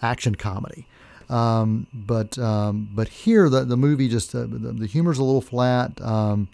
action 0.00 0.34
comedy. 0.34 0.86
Um, 1.28 1.88
but 1.92 2.38
um, 2.38 2.88
but 2.94 3.08
here 3.08 3.48
the 3.50 3.64
the 3.64 3.76
movie 3.76 4.08
just 4.08 4.34
uh, 4.34 4.42
the, 4.42 4.72
the 4.72 4.86
humor's 4.86 5.18
a 5.18 5.24
little 5.24 5.40
flat. 5.40 6.00
Um, 6.00 6.48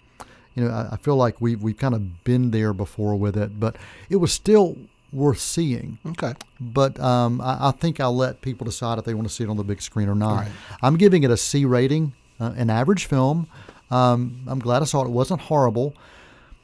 you 0.55 0.63
know, 0.65 0.71
I, 0.71 0.93
I 0.93 0.97
feel 0.97 1.15
like 1.15 1.39
we've 1.39 1.61
we've 1.61 1.77
kind 1.77 1.93
of 1.93 2.23
been 2.23 2.51
there 2.51 2.73
before 2.73 3.15
with 3.15 3.37
it, 3.37 3.59
but 3.59 3.75
it 4.09 4.17
was 4.17 4.33
still 4.33 4.77
worth 5.11 5.39
seeing. 5.39 5.99
Okay. 6.05 6.33
But 6.59 6.99
um, 6.99 7.39
I, 7.39 7.69
I 7.69 7.71
think 7.71 7.99
I'll 7.99 8.15
let 8.15 8.41
people 8.41 8.65
decide 8.65 8.97
if 8.97 9.05
they 9.05 9.13
want 9.13 9.27
to 9.27 9.33
see 9.33 9.43
it 9.43 9.49
on 9.49 9.57
the 9.57 9.63
big 9.63 9.81
screen 9.81 10.09
or 10.09 10.15
not. 10.15 10.41
Right. 10.41 10.51
I'm 10.81 10.97
giving 10.97 11.23
it 11.23 11.29
a 11.29 11.37
C 11.37 11.65
rating, 11.65 12.13
uh, 12.39 12.53
an 12.55 12.71
average 12.71 13.05
film. 13.05 13.47
Um, 13.93 14.39
I'm 14.47 14.59
glad 14.59 14.81
I 14.81 14.85
saw 14.85 15.01
it. 15.03 15.05
It 15.05 15.11
wasn't 15.11 15.41
horrible. 15.41 15.93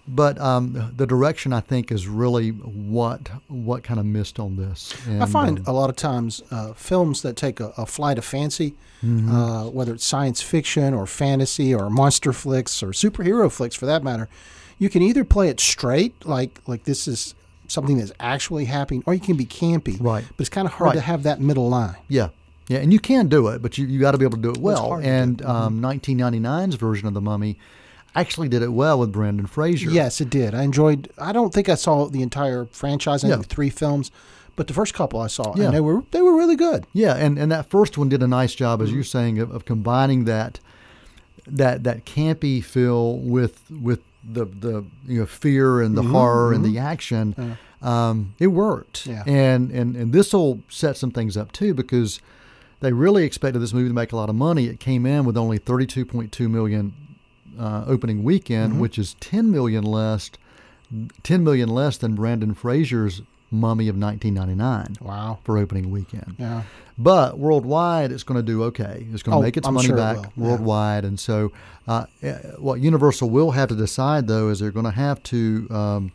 but 0.07 0.39
um, 0.39 0.91
the 0.97 1.05
direction 1.05 1.53
I 1.53 1.59
think 1.61 1.91
is 1.91 2.07
really 2.07 2.49
what 2.49 3.29
what 3.47 3.83
kind 3.83 3.99
of 3.99 4.05
missed 4.07 4.39
on 4.39 4.55
this. 4.55 4.93
And, 5.07 5.21
I 5.21 5.27
find 5.27 5.59
um, 5.59 5.65
a 5.67 5.71
lot 5.71 5.89
of 5.91 5.95
times 5.95 6.41
uh, 6.49 6.73
films 6.73 7.21
that 7.21 7.35
take 7.35 7.59
a, 7.59 7.71
a 7.77 7.85
flight 7.85 8.17
of 8.17 8.25
fancy, 8.25 8.73
Mm-hmm. 9.03 9.31
uh, 9.33 9.63
whether 9.69 9.93
it's 9.93 10.05
science 10.05 10.41
fiction 10.41 10.93
or 10.93 11.05
fantasy 11.07 11.73
or 11.73 11.89
monster 11.89 12.33
flicks 12.33 12.83
or 12.83 12.89
superhero 12.91 13.49
flicks 13.49 13.73
for 13.75 13.85
that 13.85 14.03
matter, 14.03 14.27
you 14.77 14.89
can 14.89 15.01
either 15.01 15.23
play 15.23 15.47
it 15.47 15.59
straight, 15.59 16.13
like 16.25 16.59
like 16.67 16.83
this 16.83 17.07
is 17.07 17.33
something 17.67 17.97
that's 17.99 18.11
actually 18.19 18.65
happening, 18.65 19.01
or 19.05 19.13
you 19.13 19.21
can 19.21 19.37
be 19.37 19.45
campy. 19.45 19.95
Right. 20.01 20.25
But 20.35 20.39
it's 20.41 20.49
kind 20.49 20.65
of 20.67 20.73
hard 20.73 20.87
Right. 20.87 20.95
to 20.95 21.01
have 21.11 21.21
that 21.23 21.39
middle 21.39 21.69
line. 21.69 21.95
yeah, 22.09 22.29
yeah, 22.69 22.79
and 22.79 22.93
you 22.93 22.99
can 22.99 23.27
do 23.27 23.47
it, 23.49 23.61
but 23.61 23.77
you 23.77 23.85
you 23.85 23.99
got 23.99 24.11
to 24.11 24.17
be 24.17 24.23
able 24.25 24.37
to 24.37 24.41
do 24.43 24.51
it 24.51 24.57
well. 24.59 24.95
to 24.95 25.01
do. 25.03 25.07
And 25.09 25.41
um, 25.45 25.81
1999's 25.81 26.75
version 26.75 27.07
of 27.07 27.13
the 27.13 27.19
Mummy 27.21 27.57
actually 28.15 28.47
did 28.49 28.61
it 28.61 28.71
well 28.71 28.97
with 28.99 29.11
Brendan 29.11 29.45
Fraser. 29.47 29.89
Yes, 29.89 30.21
it 30.21 30.29
did. 30.29 30.55
I 30.55 30.63
enjoyed. 30.63 31.09
I 31.17 31.31
don't 31.33 31.53
think 31.53 31.67
I 31.69 31.75
saw 31.75 32.07
the 32.07 32.21
entire 32.21 32.65
franchise. 32.65 33.23
I 33.25 33.27
Yeah. 33.29 33.37
three 33.41 33.69
films, 33.69 34.09
but 34.55 34.67
the 34.67 34.73
first 34.73 34.93
couple 34.93 35.19
I 35.19 35.27
saw, 35.27 35.53
Yeah. 35.55 35.65
and 35.65 35.73
they 35.73 35.81
were 35.81 36.03
they 36.11 36.21
were 36.21 36.35
really 36.35 36.55
good. 36.55 36.85
Yeah, 36.93 37.15
and, 37.15 37.37
and 37.37 37.51
that 37.51 37.69
first 37.69 37.97
one 37.97 38.07
did 38.09 38.23
a 38.23 38.27
nice 38.27 38.55
job, 38.55 38.79
Mm-hmm. 38.79 38.87
as 38.87 38.93
you're 38.93 39.03
saying, 39.03 39.39
of, 39.39 39.51
of 39.51 39.65
combining 39.65 40.25
that 40.25 40.59
that 41.47 41.83
that 41.83 42.05
campy 42.05 42.63
feel 42.63 43.17
with 43.17 43.61
with 43.71 44.01
the 44.23 44.45
the 44.45 44.85
you 45.07 45.19
know 45.21 45.25
fear 45.25 45.81
and 45.81 45.97
the 45.97 46.03
horror 46.03 46.53
and 46.53 46.63
the 46.63 46.77
action. 46.77 47.57
Um, 47.81 48.35
it 48.39 48.47
worked, 48.47 49.07
Mm-hmm. 49.07 49.29
Yeah. 49.29 49.33
and 49.35 49.71
and 49.71 49.95
and 49.95 50.11
this 50.13 50.33
will 50.33 50.59
set 50.69 50.97
some 50.97 51.11
things 51.11 51.37
up 51.37 51.51
too 51.53 51.73
because 51.73 52.19
they 52.81 52.93
really 52.93 53.23
expected 53.23 53.59
this 53.59 53.73
movie 53.73 53.89
to 53.89 53.93
make 53.93 54.11
a 54.11 54.15
lot 54.15 54.29
of 54.29 54.35
money. 54.35 54.65
It 54.67 54.79
came 54.79 55.05
in 55.05 55.25
with 55.25 55.37
only 55.37 55.59
32.2 55.59 56.49
million 56.49 56.93
uh, 57.59 57.83
opening 57.87 58.23
weekend, 58.23 58.73
Mm-hmm. 58.73 58.81
which 58.81 58.97
is 58.97 59.15
10 59.19 59.51
million 59.51 59.83
less 59.83 60.31
10 61.23 61.43
million 61.43 61.69
less 61.69 61.97
than 61.97 62.15
Brendan 62.15 62.53
Fraser's 62.55 63.21
Mummy 63.51 63.87
of 63.87 63.95
1999 63.97 64.97
Wow. 65.01 65.39
for 65.43 65.57
opening 65.57 65.91
weekend. 65.91 66.35
Yeah. 66.39 66.63
But 66.97 67.37
worldwide, 67.37 68.11
it's 68.11 68.23
going 68.23 68.37
to 68.39 68.43
do 68.45 68.63
okay. 68.65 69.05
It's 69.11 69.21
going 69.23 69.33
to 69.35 69.39
Oh, 69.39 69.41
make 69.41 69.55
its 69.57 69.67
I'm 69.67 69.73
money 69.75 69.87
sure 69.87 69.95
it 69.95 69.99
back 69.99 70.17
yeah. 70.17 70.29
worldwide. 70.35 71.05
And 71.05 71.19
so, 71.19 71.51
uh, 71.87 72.05
eh, 72.23 72.33
what 72.57 72.79
Universal 72.79 73.29
will 73.29 73.51
have 73.51 73.69
to 73.69 73.75
decide, 73.75 74.27
though, 74.27 74.49
is 74.49 74.59
they're 74.59 74.71
going 74.71 74.85
to 74.85 74.91
have 74.91 75.21
to 75.23 75.67
um, 75.71 76.11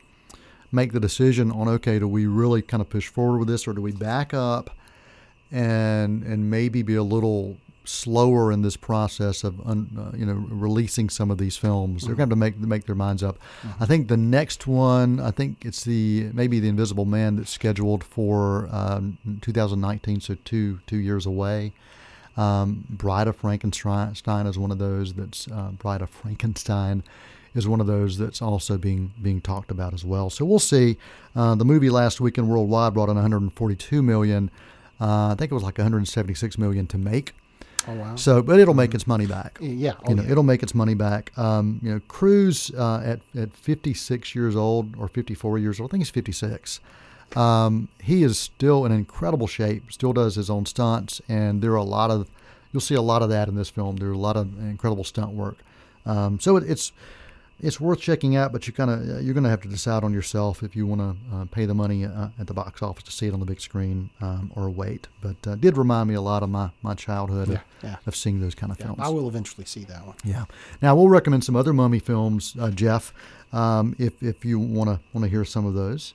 make 0.73 0.92
the 0.92 1.00
decision 1.00 1.50
on 1.52 1.68
okay, 1.68 1.99
do 1.99 2.06
we 2.09 2.26
really 2.26 2.62
kind 2.62 2.80
of 2.80 2.88
push 2.90 3.09
forward 3.09 3.38
with 3.38 3.49
this, 3.49 3.66
or 3.68 3.73
do 3.75 3.80
we 3.80 3.92
back 3.92 4.33
up 4.35 4.71
and 5.52 6.22
and 6.22 6.50
maybe 6.50 6.82
be 6.82 6.94
a 6.94 7.02
little 7.02 7.56
slower 7.86 8.50
in 8.50 8.62
this 8.62 8.76
process 8.76 9.44
of 9.44 9.60
un, 9.66 9.90
uh, 9.98 10.16
you 10.16 10.24
know 10.24 10.32
releasing 10.48 11.08
some 11.10 11.30
of 11.30 11.38
these 11.38 11.56
films. 11.56 12.02
They're 12.02 12.14
going 12.14 12.28
to 12.28 12.34
have 12.34 12.52
to 12.52 12.58
make 12.58 12.58
make 12.58 12.86
their 12.86 12.94
minds 12.94 13.22
up. 13.22 13.38
I 13.78 13.86
think 13.86 14.08
the 14.08 14.16
next 14.16 14.66
one, 14.66 15.20
I 15.20 15.30
think 15.30 15.64
it's 15.64 15.84
the 15.84 16.30
maybe 16.32 16.60
the 16.60 16.68
Invisible 16.68 17.04
Man 17.04 17.36
that's 17.36 17.50
scheduled 17.50 18.02
for 18.02 18.68
um, 18.70 19.18
2019, 19.42 20.20
so 20.20 20.36
two 20.44 20.80
two 20.86 20.98
years 20.98 21.26
away. 21.26 21.72
Um, 22.36 22.84
Bride 22.90 23.28
of 23.28 23.36
Frankenstein 23.36 24.46
is 24.46 24.58
one 24.58 24.72
of 24.72 24.78
those 24.78 25.14
that's 25.14 25.46
uh, 25.48 25.70
Bride 25.78 26.02
of 26.02 26.10
Frankenstein 26.10 27.04
is 27.54 27.68
one 27.68 27.80
of 27.80 27.86
those 27.86 28.18
that's 28.18 28.42
also 28.42 28.76
being 28.76 29.12
being 29.22 29.40
talked 29.40 29.70
about 29.70 29.94
as 29.94 30.04
well. 30.04 30.30
So 30.30 30.44
we'll 30.44 30.58
see. 30.58 30.96
Uh, 31.36 31.54
the 31.54 31.64
movie 31.64 31.90
last 31.90 32.20
weekend 32.20 32.48
worldwide 32.48 32.94
brought 32.94 33.08
in 33.08 33.14
142 33.14 34.02
million. 34.02 34.50
Uh, 35.04 35.32
I 35.32 35.34
think 35.38 35.50
it 35.52 35.54
was 35.54 35.62
like 35.62 35.76
176 35.78 36.56
million 36.58 36.87
to 36.88 36.99
make. 36.99 37.34
Oh 37.87 37.92
wow. 37.94 38.16
So, 38.16 38.42
but 38.42 38.58
it'll 38.58 38.73
make 38.75 38.94
its 38.94 39.06
money 39.06 39.26
back. 39.26 39.58
yeah. 39.61 39.92
Oh, 40.04 40.08
You 40.11 40.14
know, 40.16 40.23
yeah. 40.23 40.30
it'll 40.32 40.42
make 40.42 40.62
its 40.62 40.75
money 40.75 40.94
back. 40.94 41.37
Um, 41.37 41.80
you 41.82 41.90
know, 41.92 42.00
Cruise 42.08 42.70
uh, 42.76 43.02
at 43.04 43.20
at 43.38 43.52
56 43.52 44.34
years 44.34 44.56
old 44.56 44.96
or 44.99 45.06
54 45.08 45.58
years 45.58 45.78
old, 45.80 45.90
I 45.90 45.92
think 45.92 46.00
he's 46.04 46.11
56. 46.11 46.80
Um, 47.37 47.88
he 48.00 48.23
is 48.23 48.38
still 48.38 48.87
in 48.87 48.92
incredible 48.92 49.46
shape. 49.46 49.92
Still 49.92 50.12
does 50.12 50.37
his 50.37 50.49
own 50.49 50.64
stunts, 50.66 51.20
and 51.28 51.61
there 51.61 51.73
are 51.73 51.76
a 51.76 51.82
lot 51.99 52.11
of 52.11 52.28
you'll 52.73 52.80
see 52.80 52.94
a 52.94 53.02
lot 53.02 53.23
of 53.23 53.28
that 53.28 53.49
in 53.49 53.54
this 53.56 53.68
film. 53.70 53.96
There 53.96 54.08
are 54.08 54.12
a 54.12 54.18
lot 54.18 54.37
of 54.37 54.58
incredible 54.58 55.04
stunt 55.04 55.32
work. 55.32 55.56
Um, 56.06 56.38
so 56.40 56.56
it, 56.56 56.64
it's 56.70 56.92
it's 57.61 57.80
worth 57.80 58.00
checking 58.00 58.37
out, 58.37 58.52
but 58.52 58.66
you 58.66 58.73
kind 58.73 58.90
of 58.90 59.23
you're 59.25 59.34
going 59.34 59.44
to 59.44 59.50
have 59.50 59.61
to 59.62 59.68
decide 59.68 60.04
on 60.04 60.12
yourself 60.12 60.62
if 60.62 60.75
you 60.76 60.87
want 60.87 61.00
to 61.00 61.37
uh, 61.37 61.44
pay 61.46 61.66
the 61.66 61.75
money 61.75 62.04
uh, 62.04 62.28
at 62.38 62.46
the 62.46 62.54
box 62.54 62.82
office 62.82 63.04
to 63.04 63.12
see 63.12 63.26
it 63.26 63.32
on 63.32 63.40
the 63.40 63.46
big 63.46 63.61
screen 63.61 64.11
um, 64.20 64.50
or 64.54 64.68
wait. 64.68 65.08
But 65.23 65.37
uh, 65.46 65.54
did 65.54 65.76
remind 65.76 66.08
me 66.08 66.14
a 66.14 66.20
lot 66.20 66.42
of 66.42 66.50
my 66.50 66.70
my 66.82 66.94
childhood 66.94 67.49
Yeah, 67.49 67.54
of, 67.54 67.61
yeah. 67.82 67.96
of 68.06 68.16
seeing 68.16 68.40
those 68.40 68.54
kind 68.54 68.73
of 68.73 68.78
Yeah, 68.80 68.87
films. 68.87 69.00
I 69.02 69.08
will 69.08 69.28
eventually 69.28 69.64
see 69.66 69.84
that 69.84 70.04
one. 70.06 70.16
Yeah. 70.25 70.44
Now 70.82 70.96
we'll 70.96 71.08
recommend 71.08 71.44
some 71.44 71.56
other 71.56 71.73
mummy 71.73 72.00
films, 72.00 72.54
uh, 72.58 72.70
Jeff, 72.70 73.12
um, 73.52 73.94
if 73.99 74.23
if 74.23 74.44
you 74.44 74.58
want 74.58 74.90
to 74.90 75.00
want 75.12 75.25
to 75.25 75.30
hear 75.30 75.44
some 75.44 75.64
of 75.66 75.75
those. 75.75 76.14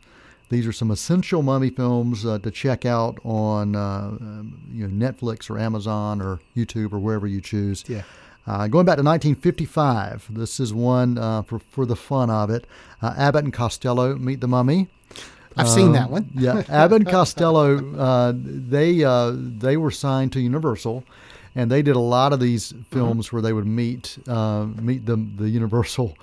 These 0.49 0.65
are 0.65 0.73
some 0.73 0.89
essential 0.89 1.43
mummy 1.43 1.69
films 1.69 2.25
uh, 2.25 2.39
to 2.39 2.49
check 2.49 2.83
out 2.83 3.19
on 3.23 3.75
uh, 3.75 3.79
um, 4.19 4.59
you 4.73 4.87
know 4.87 5.11
Netflix 5.11 5.47
or 5.49 5.59
Amazon 5.59 6.21
or 6.21 6.39
YouTube 6.55 6.91
or 6.91 6.97
wherever 6.99 7.27
you 7.27 7.39
choose. 7.39 7.83
Yeah. 7.87 8.01
Uh, 8.49 8.67
going 8.67 8.83
back 8.83 8.97
to 8.97 9.03
1955, 9.03 10.25
this 10.31 10.59
is 10.59 10.73
one 10.73 11.17
uh, 11.19 11.43
for 11.43 11.59
for 11.59 11.85
the 11.85 11.95
fun 11.95 12.29
of 12.31 12.49
it. 12.49 12.65
Uh, 13.01 13.13
Abbott 13.15 13.43
and 13.43 13.53
Costello 13.53 14.15
meet 14.15 14.41
the 14.41 14.47
mummy. 14.47 14.87
I've 15.55 15.69
seen 15.69 15.87
Um, 15.87 15.93
that 15.93 16.09
one. 16.09 16.29
yeah, 16.33 16.63
Abbott 16.69 17.01
and 17.01 17.09
Costello, 17.09 17.77
uh, 17.95 18.33
they 18.35 19.03
uh, 19.03 19.33
they 19.35 19.77
were 19.77 19.91
signed 19.91 20.31
to 20.33 20.39
Universal, 20.39 21.03
and 21.55 21.69
they 21.69 21.81
did 21.83 21.95
a 21.95 21.99
lot 21.99 22.33
of 22.33 22.39
these 22.39 22.71
Mm-hmm. 22.73 22.81
films 22.95 23.31
where 23.31 23.41
they 23.43 23.53
would 23.53 23.67
meet 23.67 24.17
uh, 24.27 24.65
meet 24.81 25.05
the 25.05 25.17
the 25.37 25.49
Universal 25.49 26.17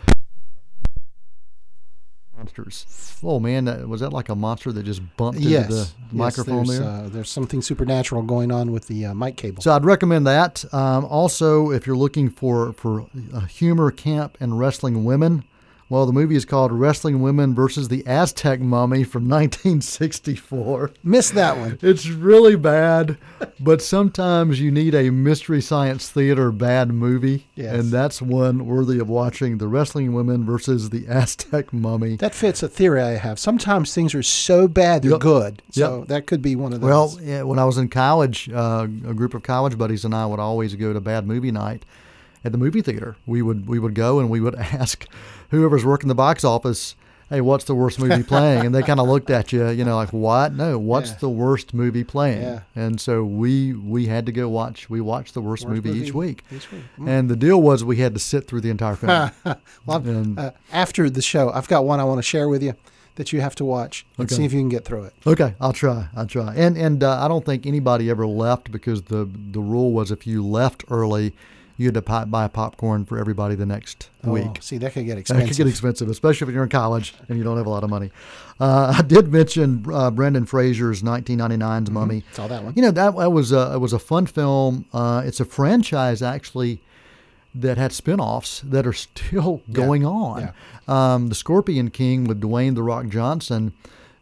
monsters. 2.37 3.19
Oh 3.23 3.41
man, 3.41 3.65
that, 3.65 3.89
was 3.89 4.01
that 4.01 4.13
like 4.13 4.29
a 4.29 4.35
monster 4.35 4.73
that 4.73 4.83
just 4.85 5.03
bumped 5.17 5.41
Yes. 5.41 5.65
into 5.65 5.75
the 5.75 5.81
yes, 5.81 5.95
microphone 6.13 6.67
there's, 6.67 6.79
there? 6.79 6.89
Uh, 6.89 7.09
there's 7.09 7.31
something 7.31 7.63
supernatural 7.63 8.23
going 8.23 8.53
on 8.53 8.73
with 8.73 8.87
the 8.89 9.07
uh, 9.07 9.15
mic 9.15 9.37
cable. 9.37 9.63
So 9.63 9.73
I'd 9.73 9.85
recommend 9.85 10.27
that. 10.27 10.65
Um, 10.73 11.05
also, 11.07 11.71
if 11.71 11.87
you're 11.87 11.97
looking 11.97 12.31
for 12.31 12.73
for 12.73 13.07
humor, 13.49 13.91
camp, 13.91 14.37
and 14.41 14.59
wrestling 14.59 15.05
women, 15.05 15.45
well, 15.89 16.05
the 16.07 16.13
movie 16.13 16.35
is 16.37 16.45
called 16.45 16.73
Wrestling 16.73 17.21
Women 17.23 17.55
versus 17.55 17.89
the 17.89 18.05
Aztec 18.07 18.61
Mummy 18.61 19.05
from 19.05 19.29
1964. 19.29 20.91
Missed 21.05 21.35
that 21.35 21.57
one. 21.59 21.79
It's 21.83 22.09
really 22.09 22.57
bad, 22.57 23.17
but 23.61 23.81
sometimes 23.83 24.61
you 24.61 24.71
need 24.71 24.95
a 24.95 25.11
mystery 25.11 25.61
science 25.61 26.11
theater 26.11 26.51
bad 26.51 26.91
movie, 26.93 27.47
Yes. 27.55 27.75
and 27.75 27.91
that's 27.91 28.21
one 28.21 28.67
worthy 28.67 28.99
of 28.99 29.09
watching. 29.09 29.59
The 29.59 29.69
Wrestling 29.69 30.13
Women 30.13 30.45
versus 30.45 30.91
the 30.91 31.07
Aztec 31.07 31.73
Mummy. 31.73 32.17
That 32.17 32.35
fits 32.35 32.63
a 32.63 32.69
theory 32.69 33.01
I 33.01 33.13
have. 33.17 33.39
Sometimes 33.39 33.95
things 33.95 34.15
are 34.15 34.23
so 34.23 34.69
bad 34.69 35.03
they're 35.03 35.13
Yep. 35.13 35.21
good. 35.21 35.63
So 35.71 35.99
Yep. 36.01 36.09
that 36.09 36.27
could 36.27 36.43
be 36.43 36.57
one 36.57 36.73
of 36.73 36.81
those. 36.81 36.89
Well, 36.89 37.19
yeah, 37.23 37.43
when 37.43 37.59
I 37.59 37.65
was 37.65 37.79
in 37.79 37.89
college, 37.89 38.51
uh, 38.53 38.87
a 39.07 39.15
group 39.15 39.35
of 39.35 39.43
college 39.43 39.79
buddies 39.79 40.05
and 40.05 40.15
I 40.15 40.27
would 40.27 40.41
always 40.41 40.75
go 40.75 40.93
to 40.93 41.01
bad 41.01 41.27
movie 41.27 41.53
night 41.53 41.85
at 42.47 42.53
the 42.53 42.59
movie 42.59 42.81
theater. 42.83 43.17
We 43.27 43.43
would 43.43 43.67
we 43.69 43.79
would 43.79 43.95
go 43.95 44.21
and 44.21 44.31
we 44.31 44.41
would 44.41 44.55
ask 44.83 45.07
whoever's 45.51 45.85
working 45.85 46.09
the 46.09 46.15
box 46.15 46.45
office, 46.45 46.95
"Hey, 47.29 47.41
what's 47.41 47.65
the 47.65 47.75
worst 47.75 47.99
movie 47.99 48.23
playing?" 48.35 48.65
And 48.65 48.75
they 48.75 48.83
kind 48.83 49.01
of 49.01 49.09
looked 49.09 49.31
at 49.31 49.53
you, 49.53 49.69
you 49.71 49.85
know, 49.85 49.97
like, 49.97 50.13
"What? 50.13 50.55
No, 50.55 50.79
what's 50.79 51.11
Yeah. 51.11 51.17
the 51.21 51.29
worst 51.31 51.75
movie 51.75 52.05
playing?" 52.05 52.43
Yeah. 52.43 52.61
And 52.75 53.01
so 53.01 53.25
we 53.25 53.73
we 53.73 54.07
had 54.07 54.25
to 54.27 54.33
go 54.33 54.49
watch. 54.49 54.89
We 54.89 55.01
watched 55.01 55.35
the 55.35 55.41
worst, 55.41 55.65
Worst 55.67 55.85
movie, 55.85 55.99
each 55.99 56.15
week. 56.15 56.45
Each 56.53 56.71
week. 56.73 56.83
And 57.07 57.29
the 57.29 57.37
deal 57.37 57.61
was 57.61 57.83
we 57.85 57.97
had 57.97 58.15
to 58.15 58.21
sit 58.21 58.47
through 58.47 58.61
the 58.63 58.71
entire 58.71 58.97
film. 58.97 59.31
Well, 59.87 59.99
And- 59.99 60.39
uh, 60.39 60.51
after 60.73 61.11
the 61.11 61.23
show, 61.23 61.51
I've 61.51 61.69
got 61.69 61.85
one 61.85 61.99
I 62.01 62.05
want 62.05 62.19
to 62.19 62.23
share 62.23 62.49
with 62.49 62.63
you 62.63 62.75
that 63.17 63.33
you 63.33 63.41
have 63.41 63.55
to 63.55 63.65
watch 63.65 64.05
and 64.19 64.27
Okay. 64.27 64.35
see 64.37 64.45
if 64.45 64.53
you 64.53 64.61
can 64.61 64.69
get 64.69 64.85
through 64.85 65.05
it. 65.05 65.15
Okay, 65.27 65.55
I'll 65.59 65.73
try. 65.73 66.09
I'll 66.15 66.27
try. 66.27 66.55
And 66.55 66.77
and 66.77 67.03
uh, 67.03 67.25
I 67.25 67.29
don't 67.29 67.45
think 67.47 67.65
anybody 67.67 68.11
ever 68.11 68.27
left 68.27 68.71
because 68.71 69.03
the 69.03 69.27
the 69.53 69.61
rule 69.61 69.93
was 69.93 70.11
if 70.11 70.27
you 70.27 70.45
left 70.45 70.85
early, 70.91 71.35
you 71.77 71.87
had 71.87 71.95
to 71.95 72.03
pi- 72.03 72.25
buy 72.25 72.49
popcorn 72.49 73.05
for 73.05 73.19
everybody 73.19 73.55
the 73.55 73.67
next 73.67 74.09
Oh, 74.25 74.33
week. 74.33 74.59
see, 74.61 74.79
that 74.79 74.93
could 74.95 75.05
get 75.07 75.15
That 75.15 75.21
expensive. 75.21 75.49
could 75.49 75.57
get 75.59 75.67
expensive, 75.67 76.09
especially 76.09 76.49
if 76.49 76.55
you're 76.55 76.63
in 76.65 76.69
college 76.71 77.15
and 77.29 77.37
you 77.39 77.45
don't 77.45 77.57
have 77.57 77.67
a 77.67 77.71
lot 77.71 77.85
of 77.85 77.91
money. 77.91 78.11
Uh, 78.59 78.95
I 78.99 79.03
did 79.03 79.31
mention 79.33 79.85
uh, 79.93 80.11
Brendan 80.11 80.47
Fraser's 80.47 81.03
1999's 81.03 81.91
Mummy. 81.91 82.25
Saw 82.33 82.47
that 82.49 82.65
one. 82.65 82.73
You 82.77 82.83
know 82.83 82.91
that, 82.91 83.17
that 83.17 83.31
was 83.33 83.53
a 83.53 83.75
it 83.75 83.79
was 83.79 83.93
a 83.93 83.99
fun 83.99 84.27
film. 84.27 84.87
Uh, 84.93 85.23
it's 85.25 85.41
a 85.41 85.45
franchise 85.45 86.23
actually 86.23 86.81
that 87.55 87.79
had 87.79 87.93
spin-offs 87.93 88.61
that 88.61 88.87
are 88.87 88.93
still 88.93 89.63
going 89.73 90.05
on. 90.05 90.53
Um, 90.89 91.29
the 91.29 91.35
Scorpion 91.35 91.91
King 91.91 92.25
with 92.25 92.41
Dwayne 92.41 92.75
the 92.75 92.83
Rock 92.83 93.09
Johnson. 93.09 93.73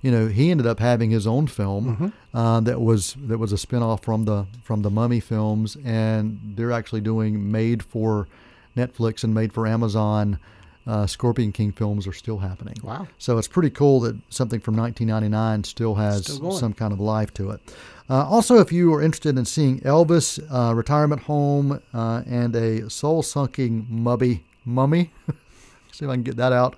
You 0.05 0.11
know, 0.11 0.27
he 0.27 0.51
ended 0.51 0.67
up 0.67 0.81
having 0.81 1.11
his 1.11 1.27
own 1.27 1.47
film 1.47 2.13
uh, 2.35 2.61
that 2.61 2.79
was 2.79 3.17
that 3.27 3.39
was 3.39 3.53
a 3.53 3.57
spin-off 3.59 4.05
from 4.05 4.27
the 4.27 4.45
from 4.63 4.83
the 4.83 4.91
Mummy 4.91 5.19
films, 5.19 5.79
and 5.83 6.39
they're 6.57 6.73
actually 6.73 7.01
doing 7.01 7.51
made 7.51 7.83
for 7.83 8.29
Netflix 8.77 9.25
and 9.25 9.33
made 9.35 9.55
for 9.55 9.67
Amazon. 9.67 10.39
Uh, 10.87 11.07
Scorpion 11.07 11.53
King 11.53 11.73
films 11.73 12.07
are 12.07 12.13
still 12.13 12.37
happening. 12.37 12.75
Wow. 12.83 13.09
So 13.17 13.39
it's 13.39 13.49
pretty 13.49 13.71
cool 13.71 14.01
that 14.01 14.17
something 14.29 14.61
from 14.61 14.77
1999 14.77 15.65
still 15.65 15.95
has 15.95 16.27
Still 16.27 16.53
some 16.53 16.75
kind 16.75 16.93
of 16.93 17.01
life 17.01 17.33
to 17.35 17.53
it. 17.53 17.61
Uh, 18.11 18.27
also, 18.29 18.59
if 18.59 18.71
you 18.71 18.93
are 18.93 19.01
interested 19.01 19.39
in 19.39 19.47
seeing 19.47 19.81
Elvis, 19.81 20.39
uh, 20.53 20.75
Retirement 20.75 21.23
Home, 21.23 21.81
uh, 21.95 22.23
and 22.27 22.55
a 22.55 22.91
soul-sucking 22.91 23.87
mummy, 23.89 24.45
mummy, 24.67 25.11
see 25.95 26.05
if 26.05 26.11
I 26.11 26.15
can 26.15 26.23
get 26.23 26.37
that 26.37 26.53
out. 26.53 26.77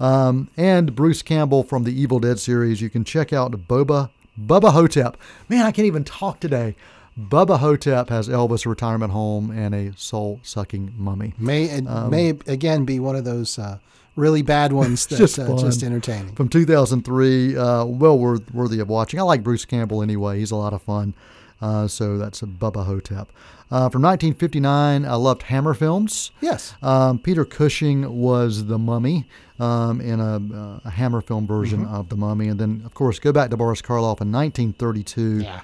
Um, 0.00 0.48
and 0.56 0.94
Bruce 0.94 1.22
Campbell 1.22 1.62
from 1.62 1.84
the 1.84 1.98
Evil 1.98 2.18
Dead 2.18 2.38
series. 2.38 2.80
You 2.80 2.90
can 2.90 3.04
check 3.04 3.32
out 3.32 3.52
Boba 3.52 4.10
Bubba 4.38 4.72
Hotep. 4.72 5.16
Man, 5.48 5.64
I 5.64 5.72
can't 5.72 5.86
even 5.86 6.04
talk 6.04 6.40
today. 6.40 6.74
Bubba 7.18 7.58
Hotep 7.58 8.10
has 8.10 8.28
Elvis 8.28 8.66
retirement 8.66 9.12
home 9.12 9.50
and 9.50 9.74
a 9.74 9.96
soul 9.96 10.40
sucking 10.42 10.92
mummy. 10.96 11.32
May 11.38 11.64
it 11.64 11.84
may 11.84 12.30
again 12.46 12.84
be 12.84 13.00
one 13.00 13.16
of 13.16 13.24
those 13.24 13.58
uh, 13.58 13.78
really 14.16 14.42
bad 14.42 14.72
ones 14.72 15.06
that's 15.08 15.18
just 15.18 15.38
uh, 15.38 15.56
just 15.56 15.82
entertaining. 15.82 16.34
From 16.34 16.48
2003, 16.50 17.56
uh, 17.56 17.84
well 17.86 18.18
worth, 18.18 18.52
worthy 18.52 18.80
of 18.80 18.88
watching. 18.88 19.18
I 19.18 19.22
like 19.22 19.42
Bruce 19.42 19.64
Campbell 19.64 20.02
anyway. 20.02 20.38
He's 20.38 20.50
a 20.50 20.56
lot 20.56 20.74
of 20.74 20.82
fun. 20.82 21.14
Uh, 21.60 21.88
so 21.88 22.18
that's 22.18 22.42
a 22.42 22.46
Bubba 22.46 22.84
Hotep. 22.84 23.28
Uh, 23.68 23.88
from 23.90 24.02
1959, 24.02 25.04
I 25.04 25.14
loved 25.16 25.42
Hammer 25.42 25.74
films. 25.74 26.30
Yes. 26.40 26.74
Um, 26.82 27.18
Peter 27.18 27.44
Cushing 27.44 28.16
was 28.16 28.66
the 28.66 28.78
mummy 28.78 29.26
um, 29.58 30.00
in 30.00 30.20
a, 30.20 30.36
uh, 30.36 30.80
a 30.84 30.90
Hammer 30.90 31.20
film 31.20 31.46
version 31.48 31.84
Mm-hmm. 31.84 31.94
of 31.94 32.08
the 32.08 32.16
mummy. 32.16 32.46
And 32.48 32.60
then, 32.60 32.82
of 32.86 32.94
course, 32.94 33.18
go 33.18 33.32
back 33.32 33.50
to 33.50 33.56
Boris 33.56 33.82
Karloff 33.82 34.20
in 34.20 34.30
1932. 34.30 35.40
Yeah. 35.40 35.60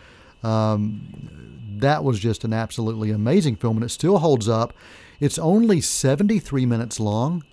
That 1.78 2.04
was 2.04 2.18
just 2.20 2.44
an 2.44 2.52
absolutely 2.52 3.10
amazing 3.10 3.56
film, 3.56 3.76
and 3.76 3.84
it 3.84 3.88
still 3.90 4.18
holds 4.18 4.48
up. 4.48 4.72
It's 5.20 5.38
only 5.38 5.80
73 5.80 6.66
minutes 6.66 7.00
long, 7.00 7.44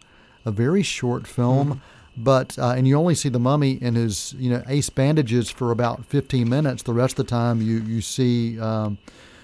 a 0.46 0.52
very 0.52 0.84
short 0.84 1.26
film. 1.26 1.82
But 2.18 2.60
uh, 2.60 2.74
and 2.76 2.86
you 2.88 2.98
only 2.98 3.16
see 3.16 3.30
the 3.30 3.40
mummy 3.40 3.74
in 3.82 3.96
his 3.96 4.34
you 4.38 4.50
know 4.50 4.62
ace 4.68 4.90
bandages 4.90 5.50
for 5.50 5.72
about 5.72 6.06
15 6.06 6.50
minutes. 6.50 6.84
The 6.84 6.94
rest 6.94 7.18
of 7.18 7.26
the 7.26 7.30
time 7.30 7.62
you 7.62 7.78
you 7.78 8.02
see 8.02 8.60
um, 8.60 8.98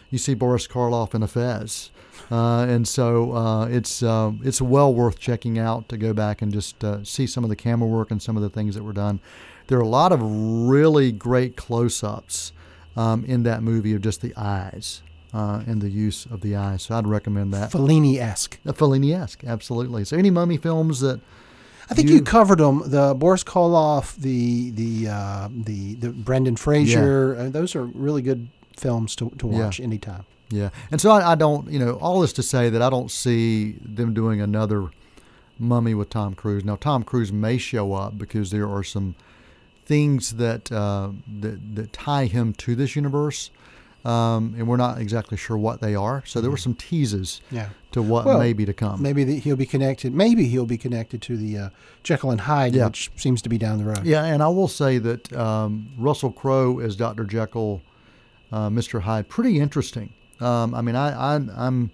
you 0.09 0.17
see 0.17 0.33
Boris 0.33 0.67
Karloff 0.67 1.13
in 1.15 1.23
a 1.23 1.27
fez, 1.27 1.91
uh, 2.31 2.65
and 2.69 2.87
so 2.87 3.33
uh, 3.33 3.65
it's 3.67 4.01
uh, 4.03 4.31
it's 4.43 4.61
well 4.61 4.93
worth 4.93 5.19
checking 5.19 5.57
out 5.59 5.89
to 5.89 5.97
go 5.97 6.13
back 6.13 6.41
and 6.41 6.51
just 6.53 6.83
uh, 6.83 7.03
see 7.03 7.27
some 7.27 7.43
of 7.43 7.49
the 7.49 7.55
camera 7.55 7.87
work 7.87 8.11
and 8.11 8.21
some 8.21 8.37
of 8.37 8.43
the 8.43 8.49
things 8.49 8.75
that 8.75 8.83
were 8.83 8.93
done. 8.93 9.19
There 9.67 9.77
are 9.77 9.81
a 9.81 9.87
lot 9.87 10.11
of 10.11 10.19
really 10.21 11.11
great 11.11 11.55
close-ups 11.57 12.53
um, 12.95 13.25
in 13.25 13.43
that 13.43 13.63
movie 13.63 13.93
of 13.93 14.01
just 14.01 14.21
the 14.21 14.33
eyes 14.37 15.01
uh, 15.33 15.63
and 15.65 15.81
the 15.81 15.89
use 15.89 16.25
of 16.27 16.41
the 16.41 16.55
eyes. 16.55 16.83
So 16.83 16.95
I'd 16.95 17.07
recommend 17.07 17.51
that. 17.55 17.71
Fellini 17.71 18.17
esque. 18.19 18.59
Uh, 18.65 18.73
Fellini-esque, 18.73 19.43
absolutely. 19.43 20.05
So 20.05 20.17
any 20.17 20.29
mummy 20.29 20.57
films 20.57 20.99
that 21.01 21.19
I 21.89 21.93
think 21.95 22.09
You- 22.09 22.15
you, 22.17 22.21
covered 22.21 22.59
them. 22.59 22.83
The 22.85 23.13
Boris 23.15 23.43
Karloff, 23.43 24.15
the 24.15 24.69
the 24.71 25.07
uh, 25.09 25.49
the 25.51 25.95
the 25.95 26.09
Brendan 26.11 26.55
Fraser. 26.57 27.35
Uh, 27.37 27.49
those 27.49 27.75
are 27.75 27.85
really 27.85 28.21
good 28.21 28.47
films 28.79 29.15
to, 29.17 29.29
to 29.37 29.47
Yeah. 29.47 29.65
watch 29.65 29.79
anytime. 29.79 30.25
Yeah, 30.49 30.69
and 30.91 31.01
so 31.01 31.09
I, 31.11 31.31
I 31.31 31.35
don't, 31.35 31.69
you 31.71 31.79
know, 31.79 31.93
all 31.95 32.21
this 32.21 32.31
to 32.33 32.43
say 32.43 32.69
that 32.69 32.81
I 32.81 32.89
don't 32.91 33.09
see 33.09 33.73
them 33.83 34.13
doing 34.13 34.39
another 34.41 34.89
Mummy 35.57 35.93
with 35.95 36.09
Tom 36.09 36.35
Cruise. 36.35 36.63
Now, 36.63 36.75
Tom 36.75 37.03
Cruise 37.03 37.31
may 37.31 37.57
show 37.57 37.93
up 37.93 38.17
because 38.17 38.51
there 38.51 38.69
are 38.69 38.83
some 38.83 39.15
things 39.85 40.33
that 40.35 40.71
uh, 40.71 41.09
that, 41.41 41.75
that 41.75 41.93
tie 41.93 42.25
him 42.25 42.53
to 42.53 42.75
this 42.75 42.95
universe, 42.95 43.49
um, 44.03 44.53
and 44.57 44.67
we're 44.67 44.77
not 44.77 44.99
exactly 44.99 45.35
sure 45.37 45.57
what 45.57 45.81
they 45.81 45.95
are. 45.95 46.23
So 46.27 46.41
there 46.41 46.51
were 46.51 46.57
some 46.57 46.75
teases 46.75 47.41
Yeah. 47.49 47.69
to 47.93 48.01
what 48.03 48.25
Well, 48.25 48.37
may 48.39 48.53
be 48.53 48.65
to 48.65 48.73
come. 48.73 49.01
Maybe 49.01 49.23
the, 49.23 49.39
he'll 49.39 49.55
be 49.55 49.65
connected. 49.65 50.13
Maybe 50.13 50.47
he'll 50.47 50.65
be 50.67 50.77
connected 50.77 51.21
to 51.23 51.37
the 51.37 51.57
uh, 51.57 51.69
Jekyll 52.03 52.29
and 52.31 52.41
Hyde, 52.41 52.75
Yeah. 52.75 52.85
which 52.85 53.09
seems 53.15 53.41
to 53.43 53.49
be 53.49 53.57
down 53.57 53.79
the 53.79 53.85
road. 53.85 54.05
Yeah, 54.05 54.25
and 54.25 54.43
I 54.43 54.47
will 54.49 54.67
say 54.67 54.99
that 54.99 55.33
um, 55.33 55.87
Russell 55.97 56.31
Crowe 56.31 56.79
as 56.79 56.95
Dr. 56.95 57.23
Jekyll, 57.23 57.81
uh, 58.51 58.69
Mr. 58.69 59.01
Hyde, 59.01 59.27
pretty 59.29 59.59
interesting. 59.59 60.13
Um, 60.39 60.73
I 60.73 60.81
mean, 60.81 60.95
I, 60.95 61.35
I, 61.35 61.35
I'm 61.35 61.91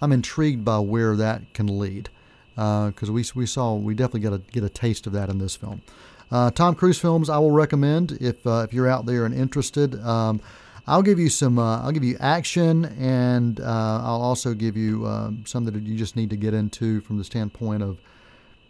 I'm 0.00 0.12
intrigued 0.12 0.64
by 0.64 0.78
where 0.78 1.16
that 1.16 1.52
can 1.54 1.78
lead 1.78 2.08
because 2.54 3.10
we 3.10 3.24
we 3.34 3.46
saw 3.46 3.74
we 3.74 3.94
definitely 3.94 4.20
got 4.20 4.32
a 4.32 4.38
get 4.38 4.64
a 4.64 4.68
taste 4.68 5.06
of 5.06 5.12
that 5.12 5.28
in 5.28 5.38
this 5.38 5.56
film. 5.56 5.82
Uh, 6.30 6.50
Tom 6.50 6.74
Cruise 6.74 6.98
films 6.98 7.28
I 7.28 7.38
will 7.38 7.50
recommend 7.50 8.12
if 8.12 8.46
uh, 8.46 8.64
if 8.66 8.72
you're 8.72 8.88
out 8.88 9.06
there 9.06 9.26
and 9.26 9.34
interested. 9.34 10.00
Um, 10.02 10.40
I'll 10.86 11.02
give 11.02 11.18
you 11.18 11.28
some. 11.28 11.58
Uh, 11.58 11.80
I'll 11.82 11.92
give 11.92 12.02
you 12.02 12.16
action, 12.18 12.86
and 12.98 13.60
uh, 13.60 14.00
I'll 14.02 14.22
also 14.22 14.54
give 14.54 14.76
you 14.76 15.06
um, 15.06 15.44
some 15.46 15.64
that 15.66 15.74
you 15.74 15.96
just 15.96 16.16
need 16.16 16.30
to 16.30 16.36
get 16.36 16.54
into 16.54 17.00
from 17.02 17.18
the 17.18 17.24
standpoint 17.24 17.82
of 17.82 17.98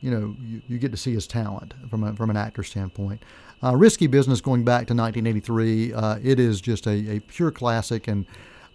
you 0.02 0.10
know, 0.10 0.34
you, 0.44 0.60
you 0.68 0.78
get 0.78 0.90
to 0.90 0.96
see 0.98 1.14
his 1.14 1.26
talent 1.26 1.72
from 1.88 2.04
a, 2.04 2.12
from 2.14 2.28
an 2.28 2.36
actor 2.36 2.62
standpoint. 2.62 3.22
Uh, 3.64 3.76
Risky 3.76 4.08
Business, 4.08 4.40
going 4.40 4.64
back 4.64 4.86
to 4.88 4.94
1983, 4.94 5.94
uh, 5.94 6.18
it 6.22 6.38
is 6.40 6.60
just 6.60 6.86
a, 6.86 7.16
a 7.16 7.20
pure 7.20 7.50
classic, 7.52 8.08
and 8.08 8.26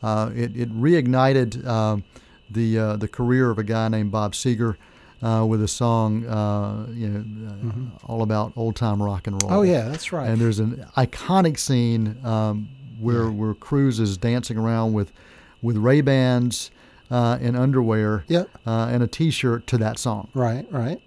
uh, 0.01 0.31
it, 0.33 0.55
it 0.55 0.71
reignited 0.73 1.65
uh, 1.65 1.97
the 2.49 2.79
uh, 2.79 2.95
the 2.97 3.07
career 3.09 3.49
of 3.51 3.57
a 3.59 3.63
guy 3.63 3.89
named 3.89 4.11
Bob 4.11 4.31
Seger 4.33 4.77
uh, 5.21 5.45
with 5.45 5.61
a 5.61 5.67
song, 5.67 6.25
uh, 6.25 6.87
you 6.93 7.09
know, 7.09 7.49
uh, 7.49 8.05
all 8.11 8.21
about 8.21 8.53
old 8.55 8.77
time 8.77 9.03
rock 9.03 9.27
and 9.27 9.41
roll. 9.43 9.51
Oh 9.51 9.61
yeah, 9.63 9.89
that's 9.89 10.13
right. 10.13 10.29
And 10.29 10.39
there's 10.39 10.59
an 10.59 10.85
iconic 10.95 11.59
scene 11.59 12.15
um, 12.25 12.69
where 12.99 13.29
where 13.29 13.53
Cruise 13.53 13.99
is 13.99 14.17
dancing 14.17 14.57
around 14.57 14.93
with 14.93 15.11
with 15.61 15.75
Ray 15.75 15.99
Bans 15.99 16.71
uh, 17.11 17.37
and 17.41 17.57
underwear 17.57 18.23
Yeah. 18.29 18.43
uh, 18.65 18.87
and 18.91 19.01
a 19.03 19.07
T-shirt 19.07 19.65
to 19.67 19.77
that 19.79 19.97
song. 19.99 20.29
Right, 20.33 20.65
right. 20.71 21.01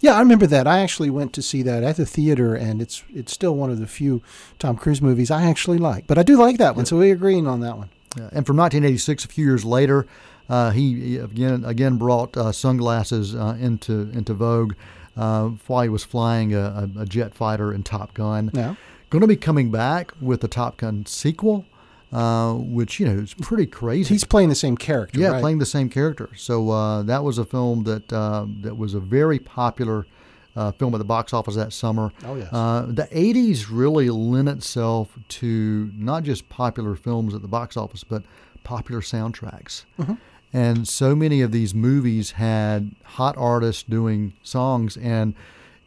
Yeah, 0.00 0.14
I 0.14 0.20
remember 0.20 0.46
that. 0.46 0.66
I 0.66 0.80
actually 0.80 1.10
went 1.10 1.32
to 1.34 1.42
see 1.42 1.62
that 1.62 1.82
at 1.82 1.96
the 1.96 2.06
theater, 2.06 2.54
and 2.54 2.80
it's 2.80 3.02
it's 3.14 3.32
still 3.32 3.56
one 3.56 3.70
of 3.70 3.78
the 3.78 3.86
few 3.86 4.22
Tom 4.58 4.76
Cruise 4.76 5.02
movies 5.02 5.30
I 5.30 5.44
actually 5.44 5.78
like. 5.78 6.06
But 6.06 6.18
I 6.18 6.22
do 6.22 6.36
like 6.36 6.58
that 6.58 6.76
one, 6.76 6.86
so 6.86 6.96
we're 6.98 7.14
agreeing 7.14 7.46
on 7.46 7.60
that 7.60 7.76
one. 7.76 7.90
Uh, 8.16 8.30
and 8.32 8.46
from 8.46 8.56
1986, 8.56 9.24
a 9.24 9.28
few 9.28 9.44
years 9.44 9.64
later, 9.64 10.06
uh, 10.48 10.70
he 10.70 11.16
again 11.16 11.64
again 11.64 11.96
brought 11.96 12.36
uh, 12.36 12.52
sunglasses 12.52 13.34
uh, 13.34 13.56
into 13.60 14.10
into 14.12 14.34
vogue 14.34 14.74
uh, 15.16 15.48
while 15.66 15.82
he 15.82 15.88
was 15.88 16.04
flying 16.04 16.54
a, 16.54 16.90
a, 16.96 17.00
a 17.00 17.06
jet 17.06 17.34
fighter 17.34 17.72
in 17.72 17.82
Top 17.82 18.14
Gun. 18.14 18.50
Yeah. 18.52 18.74
Going 19.10 19.22
to 19.22 19.28
be 19.28 19.36
coming 19.36 19.70
back 19.70 20.12
with 20.20 20.40
the 20.40 20.48
Top 20.48 20.78
Gun 20.78 21.06
sequel, 21.06 21.64
uh, 22.16 22.54
which 22.54 22.98
you 22.98 23.06
know 23.06 23.18
is 23.20 23.34
pretty 23.34 23.66
crazy. 23.66 24.14
He's 24.14 24.24
playing 24.24 24.48
the 24.48 24.54
same 24.54 24.78
character. 24.78 25.20
yeah, 25.20 25.32
right? 25.32 25.40
playing 25.40 25.58
the 25.58 25.66
same 25.66 25.90
character. 25.90 26.30
So 26.34 26.70
uh, 26.70 27.02
that 27.02 27.22
was 27.22 27.36
a 27.36 27.44
film 27.44 27.84
that 27.84 28.10
uh, 28.10 28.46
that 28.62 28.78
was 28.78 28.94
a 28.94 29.00
very 29.00 29.38
popular 29.38 30.06
uh, 30.56 30.72
film 30.72 30.94
at 30.94 30.98
the 30.98 31.04
box 31.04 31.34
office 31.34 31.56
that 31.56 31.74
summer. 31.74 32.12
Oh, 32.24 32.36
yes. 32.36 32.48
Uh, 32.50 32.86
the 32.88 33.06
'80s 33.12 33.66
really 33.70 34.08
lent 34.08 34.48
itself 34.48 35.18
to 35.28 35.90
not 35.94 36.22
just 36.22 36.48
popular 36.48 36.96
films 36.96 37.34
at 37.34 37.42
the 37.42 37.48
box 37.48 37.76
office, 37.76 38.02
but 38.02 38.22
popular 38.64 39.02
soundtracks. 39.02 39.84
Mm-hmm. 39.98 40.14
And 40.54 40.88
so 40.88 41.14
many 41.14 41.42
of 41.42 41.52
these 41.52 41.74
movies 41.74 42.30
had 42.32 42.94
hot 43.04 43.36
artists 43.36 43.82
doing 43.82 44.32
songs, 44.42 44.96
and 44.96 45.34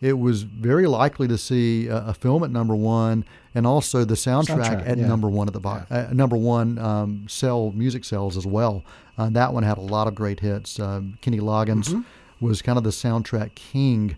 it 0.01 0.13
was 0.13 0.43
very 0.43 0.87
likely 0.87 1.27
to 1.27 1.37
see 1.37 1.87
a, 1.87 2.07
a 2.07 2.13
film 2.13 2.43
at 2.43 2.51
number 2.51 2.75
one, 2.75 3.25
and 3.53 3.67
also 3.67 4.05
the 4.05 4.13
soundtrack, 4.15 4.65
Soundtrack, 4.65 4.87
at 4.87 4.97
yeah. 4.97 5.07
number 5.07 5.29
one 5.29 5.47
at 5.47 5.53
the 5.53 5.59
box, 5.59 5.91
uh, 5.91 6.09
number 6.13 6.37
one 6.37 6.77
um, 6.77 7.25
sell 7.27 7.71
music 7.75 8.05
sales 8.05 8.37
as 8.37 8.45
well. 8.45 8.83
Uh, 9.17 9.29
that 9.29 9.53
one 9.53 9.63
had 9.63 9.77
a 9.77 9.81
lot 9.81 10.07
of 10.07 10.15
great 10.15 10.39
hits. 10.39 10.79
Um, 10.79 11.17
Kenny 11.21 11.39
Loggins 11.39 11.89
Mm-hmm. 11.89 12.45
was 12.45 12.61
kind 12.61 12.77
of 12.77 12.83
the 12.83 12.91
soundtrack 12.91 13.55
king 13.55 14.15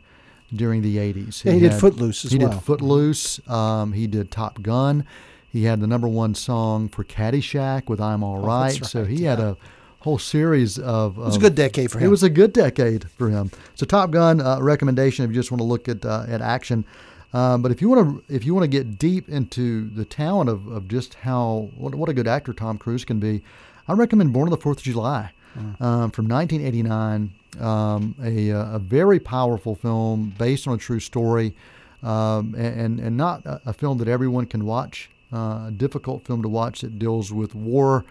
during 0.53 0.81
the 0.81 0.97
'80s. 0.97 1.43
Yeah, 1.43 1.53
he 1.53 1.59
did 1.61 1.73
Footloose 1.73 2.25
as 2.25 2.31
he 2.31 2.37
well. 2.37 2.49
He 2.49 2.55
did 2.55 2.63
Footloose. 2.63 3.49
Um, 3.49 3.93
he 3.93 4.05
did 4.07 4.29
Top 4.31 4.61
Gun. 4.61 5.05
He 5.49 5.63
had 5.65 5.81
the 5.81 5.87
number 5.87 6.07
one 6.07 6.35
song 6.35 6.87
for 6.87 7.03
Caddyshack 7.03 7.89
with 7.89 7.99
"I'm 7.99 8.23
All 8.23 8.37
Right." 8.39 8.71
Oh, 8.75 8.77
that's 8.79 8.91
so 8.91 9.01
right, 9.01 9.09
he 9.09 9.23
had 9.23 9.39
a 9.39 9.57
whole 10.01 10.19
series 10.19 10.77
of. 10.77 11.17
It 11.17 11.21
was 11.21 11.37
a 11.37 11.39
good 11.39 11.55
decade 11.55 11.91
for 11.91 11.99
him. 11.99 12.05
It 12.05 12.09
was 12.09 12.23
a 12.23 12.29
good 12.29 12.53
decade 12.53 13.09
for 13.11 13.29
him. 13.29 13.51
So 13.75 13.85
Top 13.85 14.11
Gun 14.11 14.41
uh, 14.41 14.59
recommendation 14.61 15.25
if 15.25 15.31
you 15.31 15.35
just 15.35 15.51
want 15.51 15.59
to 15.59 15.65
look 15.65 15.87
at 15.87 16.05
uh, 16.05 16.25
at 16.27 16.41
action. 16.41 16.85
Um, 17.33 17.61
but 17.61 17.71
if 17.71 17.81
you 17.81 17.87
want 17.87 18.27
to 18.27 18.35
if 18.35 18.45
you 18.45 18.53
want 18.53 18.65
to 18.65 18.67
get 18.67 18.99
deep 18.99 19.29
into 19.29 19.89
the 19.89 20.03
talent 20.03 20.49
of, 20.49 20.67
of 20.67 20.87
just 20.87 21.13
how 21.15 21.69
what, 21.77 21.95
what 21.95 22.09
a 22.09 22.13
good 22.13 22.27
actor 22.27 22.53
Tom 22.53 22.77
Cruise 22.77 23.05
can 23.05 23.19
be, 23.19 23.41
I 23.87 23.93
recommend 23.93 24.33
Born 24.33 24.47
on 24.47 24.51
the 24.51 24.57
Fourth 24.57 24.79
of 24.79 24.83
July 24.83 25.31
um, 25.79 26.11
from 26.11 26.27
1989. 26.27 27.31
Um, 27.59 28.15
a, 28.23 28.51
uh, 28.51 28.75
a 28.75 28.79
very 28.79 29.19
powerful 29.19 29.75
film 29.75 30.33
based 30.37 30.67
on 30.67 30.75
a 30.75 30.77
true 30.77 31.01
story, 31.01 31.53
um, 32.01 32.55
and 32.57 32.99
and 32.99 33.17
not 33.17 33.45
a, 33.45 33.61
a 33.67 33.73
film 33.73 33.97
that 33.97 34.07
everyone 34.07 34.45
can 34.45 34.65
watch. 34.65 35.09
Uh, 35.33 35.67
a 35.67 35.73
difficult 35.75 36.25
film 36.25 36.41
to 36.41 36.49
watch 36.49 36.81
that 36.81 36.99
deals 36.99 37.31
with 37.31 37.55
war, 37.55 38.03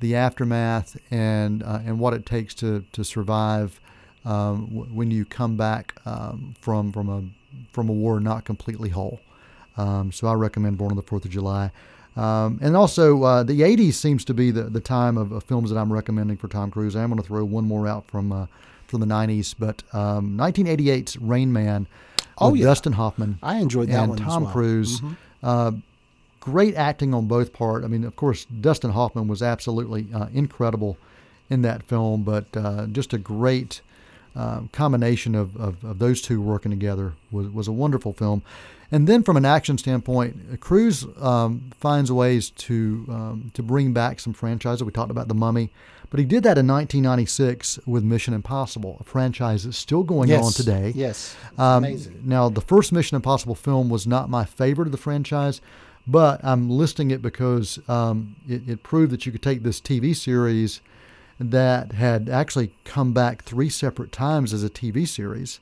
the 0.00 0.14
aftermath, 0.16 0.96
and 1.10 1.62
uh, 1.62 1.80
and 1.84 1.98
what 1.98 2.14
it 2.14 2.26
takes 2.26 2.54
to 2.54 2.84
to 2.92 3.04
survive 3.04 3.80
um, 4.24 4.66
w- 4.66 4.92
when 4.94 5.10
you 5.10 5.24
come 5.24 5.56
back 5.56 5.94
um, 6.04 6.54
from 6.60 6.92
from 6.92 7.08
a 7.08 7.22
from 7.72 7.88
a 7.88 7.92
war 7.92 8.20
not 8.20 8.44
completely 8.44 8.90
whole. 8.90 9.20
Um, 9.76 10.10
so 10.12 10.26
I 10.28 10.34
recommend 10.34 10.78
Born 10.78 10.90
on 10.92 10.96
the 10.96 11.02
Fourth 11.02 11.24
of 11.24 11.30
July. 11.30 11.70
Um, 12.16 12.58
and 12.62 12.74
also, 12.74 13.22
uh, 13.24 13.42
the 13.42 13.60
80s 13.60 13.92
seems 13.92 14.24
to 14.24 14.32
be 14.32 14.50
the, 14.50 14.62
the 14.62 14.80
time 14.80 15.18
of, 15.18 15.32
of 15.32 15.44
films 15.44 15.68
that 15.68 15.76
I'm 15.78 15.92
recommending 15.92 16.38
for 16.38 16.48
Tom 16.48 16.70
Cruise. 16.70 16.96
I'm 16.96 17.10
going 17.10 17.20
to 17.20 17.26
throw 17.26 17.44
one 17.44 17.64
more 17.66 17.86
out 17.86 18.06
from 18.06 18.32
uh, 18.32 18.46
from 18.86 19.00
the 19.00 19.06
90s, 19.06 19.54
but 19.58 19.82
um, 19.92 20.36
1988's 20.38 21.18
Rain 21.18 21.52
Man 21.52 21.86
Oh, 22.38 22.50
with 22.52 22.60
yeah. 22.60 22.66
Dustin 22.66 22.92
Hoffman 22.92 23.38
I 23.42 23.56
enjoyed 23.58 23.88
that 23.88 24.08
and 24.08 24.16
Tom 24.18 24.44
well. 24.44 24.52
Cruise. 24.52 25.00
Uh, 25.42 25.72
great 26.46 26.76
acting 26.76 27.12
on 27.12 27.26
both 27.26 27.52
part. 27.52 27.82
I 27.82 27.88
mean, 27.88 28.04
of 28.04 28.14
course, 28.14 28.44
Dustin 28.44 28.92
Hoffman 28.92 29.26
was 29.26 29.42
absolutely 29.42 30.06
uh, 30.14 30.28
incredible 30.32 30.96
in 31.50 31.62
that 31.62 31.82
film, 31.82 32.22
but 32.22 32.44
uh, 32.56 32.86
just 32.86 33.12
a 33.12 33.18
great 33.18 33.80
um, 34.36 34.68
combination 34.72 35.34
of, 35.34 35.56
of, 35.56 35.82
of, 35.82 35.98
those 35.98 36.22
two 36.22 36.40
working 36.40 36.70
together 36.70 37.14
was, 37.32 37.48
was 37.48 37.66
a 37.66 37.72
wonderful 37.72 38.12
film. 38.12 38.42
And 38.92 39.08
then 39.08 39.24
from 39.24 39.36
an 39.36 39.44
action 39.44 39.76
standpoint, 39.76 40.60
Cruise 40.60 41.04
um, 41.20 41.72
finds 41.80 42.12
ways 42.12 42.50
to 42.50 43.04
um, 43.08 43.50
to 43.54 43.62
bring 43.64 43.92
back 43.92 44.20
some 44.20 44.32
franchises. 44.32 44.84
We 44.84 44.92
talked 44.92 45.10
about 45.10 45.26
The 45.26 45.34
Mummy, 45.34 45.70
but 46.10 46.20
he 46.20 46.26
did 46.26 46.44
that 46.44 46.58
in 46.58 46.68
1996 46.68 47.80
with 47.86 48.04
Mission 48.04 48.34
Impossible, 48.34 48.98
a 49.00 49.04
franchise 49.04 49.64
that's 49.64 49.76
still 49.76 50.04
going 50.04 50.28
yes. 50.28 50.44
on 50.44 50.52
today. 50.52 50.92
Yes, 50.94 51.34
um, 51.58 51.82
amazing. 51.82 52.20
Now, 52.24 52.48
the 52.48 52.60
first 52.60 52.92
Mission 52.92 53.16
Impossible 53.16 53.56
film 53.56 53.90
was 53.90 54.06
not 54.06 54.30
my 54.30 54.44
favorite 54.44 54.86
of 54.86 54.92
the 54.92 54.98
franchise, 54.98 55.60
but 56.06 56.44
I'm 56.44 56.70
listing 56.70 57.10
it 57.10 57.20
because 57.20 57.78
um, 57.88 58.36
it, 58.48 58.68
it 58.68 58.82
proved 58.82 59.12
that 59.12 59.26
you 59.26 59.32
could 59.32 59.42
take 59.42 59.62
this 59.62 59.80
TV 59.80 60.14
series 60.14 60.80
that 61.38 61.92
had 61.92 62.28
actually 62.28 62.70
come 62.84 63.12
back 63.12 63.42
three 63.42 63.68
separate 63.68 64.12
times 64.12 64.52
as 64.52 64.64
a 64.64 64.70
TV 64.70 65.06
series 65.06 65.60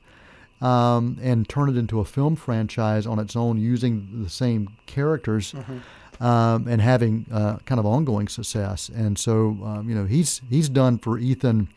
um, 0.61 1.17
and 1.21 1.49
turn 1.49 1.69
it 1.69 1.77
into 1.77 1.99
a 1.99 2.05
film 2.05 2.35
franchise 2.35 3.05
on 3.05 3.19
its 3.19 3.35
own 3.35 3.57
using 3.57 4.07
the 4.23 4.29
same 4.29 4.69
characters. 4.85 5.53
Mm-hmm. 5.53 5.77
Um, 6.17 6.65
and 6.69 6.81
having 6.81 7.25
uh, 7.29 7.57
kind 7.65 7.77
of 7.77 7.85
ongoing 7.85 8.29
success, 8.29 8.87
and 8.87 9.19
so 9.19 9.57
um, 9.65 9.89
you 9.89 9.93
know 9.93 10.05
he's 10.05 10.39
he's 10.49 10.69
done 10.69 10.97
for 10.97 11.19
Ethan 11.19 11.67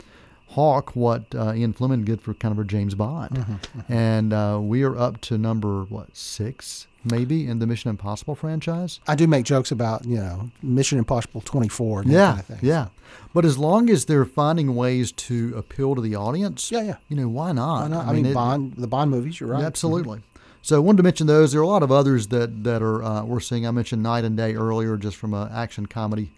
Hawke 0.51 0.97
what 0.97 1.35
uh, 1.35 1.53
Ian 1.55 1.73
Fleming 1.73 2.05
did 2.05 2.21
for 2.21 2.35
kind 2.35 2.53
of 2.53 2.59
a 2.59 2.65
James 2.65 2.95
Bond, 2.95 3.31
mm-hmm, 3.33 3.53
mm-hmm. 3.53 3.93
and 3.93 4.33
uh, 4.33 4.59
we 4.61 4.83
are 4.83 4.97
up 4.97 5.21
to 5.23 5.37
number 5.37 5.85
what 5.85 6.17
six 6.17 6.87
maybe 7.05 7.47
in 7.47 7.59
the 7.59 7.67
Mission 7.67 7.91
Impossible 7.91 8.35
franchise. 8.35 9.01
I 9.07 9.15
do 9.15 9.27
make 9.27 9.45
jokes 9.45 9.71
about 9.71 10.05
you 10.05 10.17
know 10.17 10.51
Mission 10.63 10.99
Impossible 10.99 11.43
24. 11.43 12.05
yeah, 12.07 12.33
kind 12.33 12.51
of 12.51 12.63
yeah. 12.63 12.89
But 13.35 13.45
as 13.45 13.59
long 13.59 13.91
as 13.91 14.07
they're 14.07 14.25
finding 14.25 14.75
ways 14.75 15.13
to 15.13 15.55
appeal 15.57 15.95
to 15.95 16.01
the 16.01 16.17
audience, 16.17 16.73
yeah, 16.73 16.83
yeah. 16.83 16.97
You 17.09 17.17
know 17.17 17.29
why 17.29 17.53
not? 17.53 17.83
Why 17.83 17.89
not? 17.89 18.07
I, 18.07 18.11
I 18.11 18.13
mean, 18.15 18.23
mean 18.23 18.33
it, 18.33 18.35
Bond, 18.35 18.75
the 18.77 18.87
Bond 18.87 19.11
movies. 19.11 19.41
You're 19.41 19.51
right. 19.51 19.65
Absolutely. 19.65 20.19
Mm-hmm. 20.19 20.25
So 20.63 20.77
I 20.77 20.79
wanted 20.81 20.99
to 20.99 21.03
mention 21.03 21.27
those. 21.27 21.53
There 21.53 21.61
are 21.61 21.65
a 21.65 21.69
lot 21.69 21.83
of 21.83 21.93
others 21.93 22.29
that 22.29 22.65
that 22.65 22.83
are 22.83 23.03
uh, 23.03 23.25
we're 23.25 23.41
seeing. 23.41 23.67
I 23.67 23.71
mentioned 23.71 24.03
Knight 24.03 24.25
and 24.25 24.37
Day 24.37 24.55
earlier, 24.55 24.97
just 24.97 25.17
from 25.17 25.35
an 25.35 25.51
action 25.53 25.87
comedy 25.87 26.31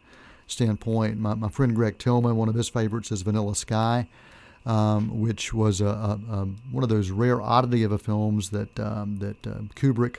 standpoint. 0.51 1.19
My, 1.19 1.35
my 1.35 1.49
friend 1.49 1.75
Greg 1.75 1.99
Tillman, 1.99 2.37
one 2.37 2.49
of 2.49 2.55
his 2.55 2.69
favorites 2.69 3.11
is 3.11 3.23
Vanilla 3.23 3.55
Sky 3.55 4.09
um, 4.67 5.21
which 5.21 5.55
was 5.55 5.81
a, 5.81 5.87
a, 5.87 6.21
a, 6.31 6.49
one 6.71 6.83
of 6.83 6.89
those 6.89 7.11
rare 7.11 7.41
oddity 7.41 7.83
of 7.83 7.93
a 7.93 7.99
films 7.99 8.51
that 8.51 8.79
um, 8.79 9.19
that 9.19 9.47
uh, 9.47 9.61
Kubrick 9.75 10.17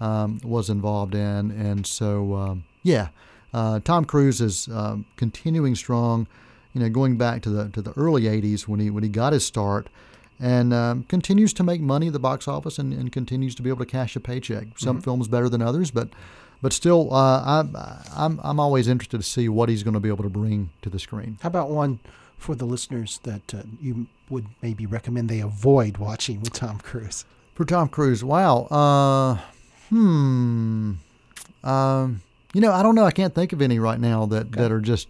um, 0.00 0.40
was 0.42 0.70
involved 0.70 1.14
in, 1.14 1.50
and 1.50 1.86
so 1.86 2.34
um, 2.34 2.64
yeah, 2.82 3.08
uh, 3.52 3.80
Tom 3.80 4.04
Cruise 4.04 4.40
is 4.40 4.68
um, 4.68 5.04
continuing 5.16 5.74
strong. 5.74 6.26
You 6.72 6.82
know, 6.82 6.88
going 6.88 7.16
back 7.16 7.42
to 7.42 7.50
the 7.50 7.68
to 7.70 7.82
the 7.82 7.92
early 7.96 8.22
'80s 8.22 8.66
when 8.66 8.80
he 8.80 8.90
when 8.90 9.02
he 9.02 9.08
got 9.08 9.32
his 9.32 9.44
start, 9.44 9.88
and 10.40 10.72
um, 10.72 11.02
continues 11.04 11.52
to 11.54 11.62
make 11.62 11.80
money 11.80 12.06
at 12.06 12.12
the 12.12 12.18
box 12.18 12.48
office 12.48 12.78
and, 12.78 12.92
and 12.92 13.12
continues 13.12 13.54
to 13.56 13.62
be 13.62 13.68
able 13.68 13.84
to 13.84 13.90
cash 13.90 14.16
a 14.16 14.20
paycheck. 14.20 14.78
Some 14.78 14.96
mm-hmm. 14.96 15.04
films 15.04 15.28
better 15.28 15.48
than 15.48 15.60
others, 15.60 15.90
but 15.90 16.08
but 16.62 16.72
still, 16.72 17.12
uh, 17.12 17.42
I'm, 17.44 17.76
I'm 18.14 18.40
I'm 18.42 18.60
always 18.60 18.88
interested 18.88 19.18
to 19.18 19.22
see 19.22 19.48
what 19.48 19.68
he's 19.68 19.82
going 19.82 19.94
to 19.94 20.00
be 20.00 20.08
able 20.08 20.24
to 20.24 20.30
bring 20.30 20.70
to 20.82 20.90
the 20.90 20.98
screen. 20.98 21.38
How 21.42 21.48
about 21.48 21.70
one? 21.70 22.00
for 22.38 22.54
the 22.54 22.64
listeners 22.64 23.18
that 23.24 23.54
uh, 23.54 23.62
you 23.80 24.06
would 24.28 24.46
maybe 24.62 24.86
recommend 24.86 25.28
they 25.28 25.40
avoid 25.40 25.96
watching 25.98 26.40
with 26.40 26.52
Tom 26.52 26.78
Cruise? 26.78 27.24
For 27.54 27.64
Tom 27.64 27.88
Cruise, 27.88 28.22
wow. 28.22 28.64
Uh, 28.64 29.38
hmm. 29.88 30.92
Um, 31.64 32.22
you 32.52 32.60
know, 32.60 32.72
I 32.72 32.82
don't 32.82 32.94
know. 32.94 33.04
I 33.04 33.10
can't 33.10 33.34
think 33.34 33.52
of 33.52 33.62
any 33.62 33.78
right 33.78 33.98
now 33.98 34.26
that, 34.26 34.46
okay. 34.48 34.60
that 34.60 34.72
are 34.72 34.80
just 34.80 35.08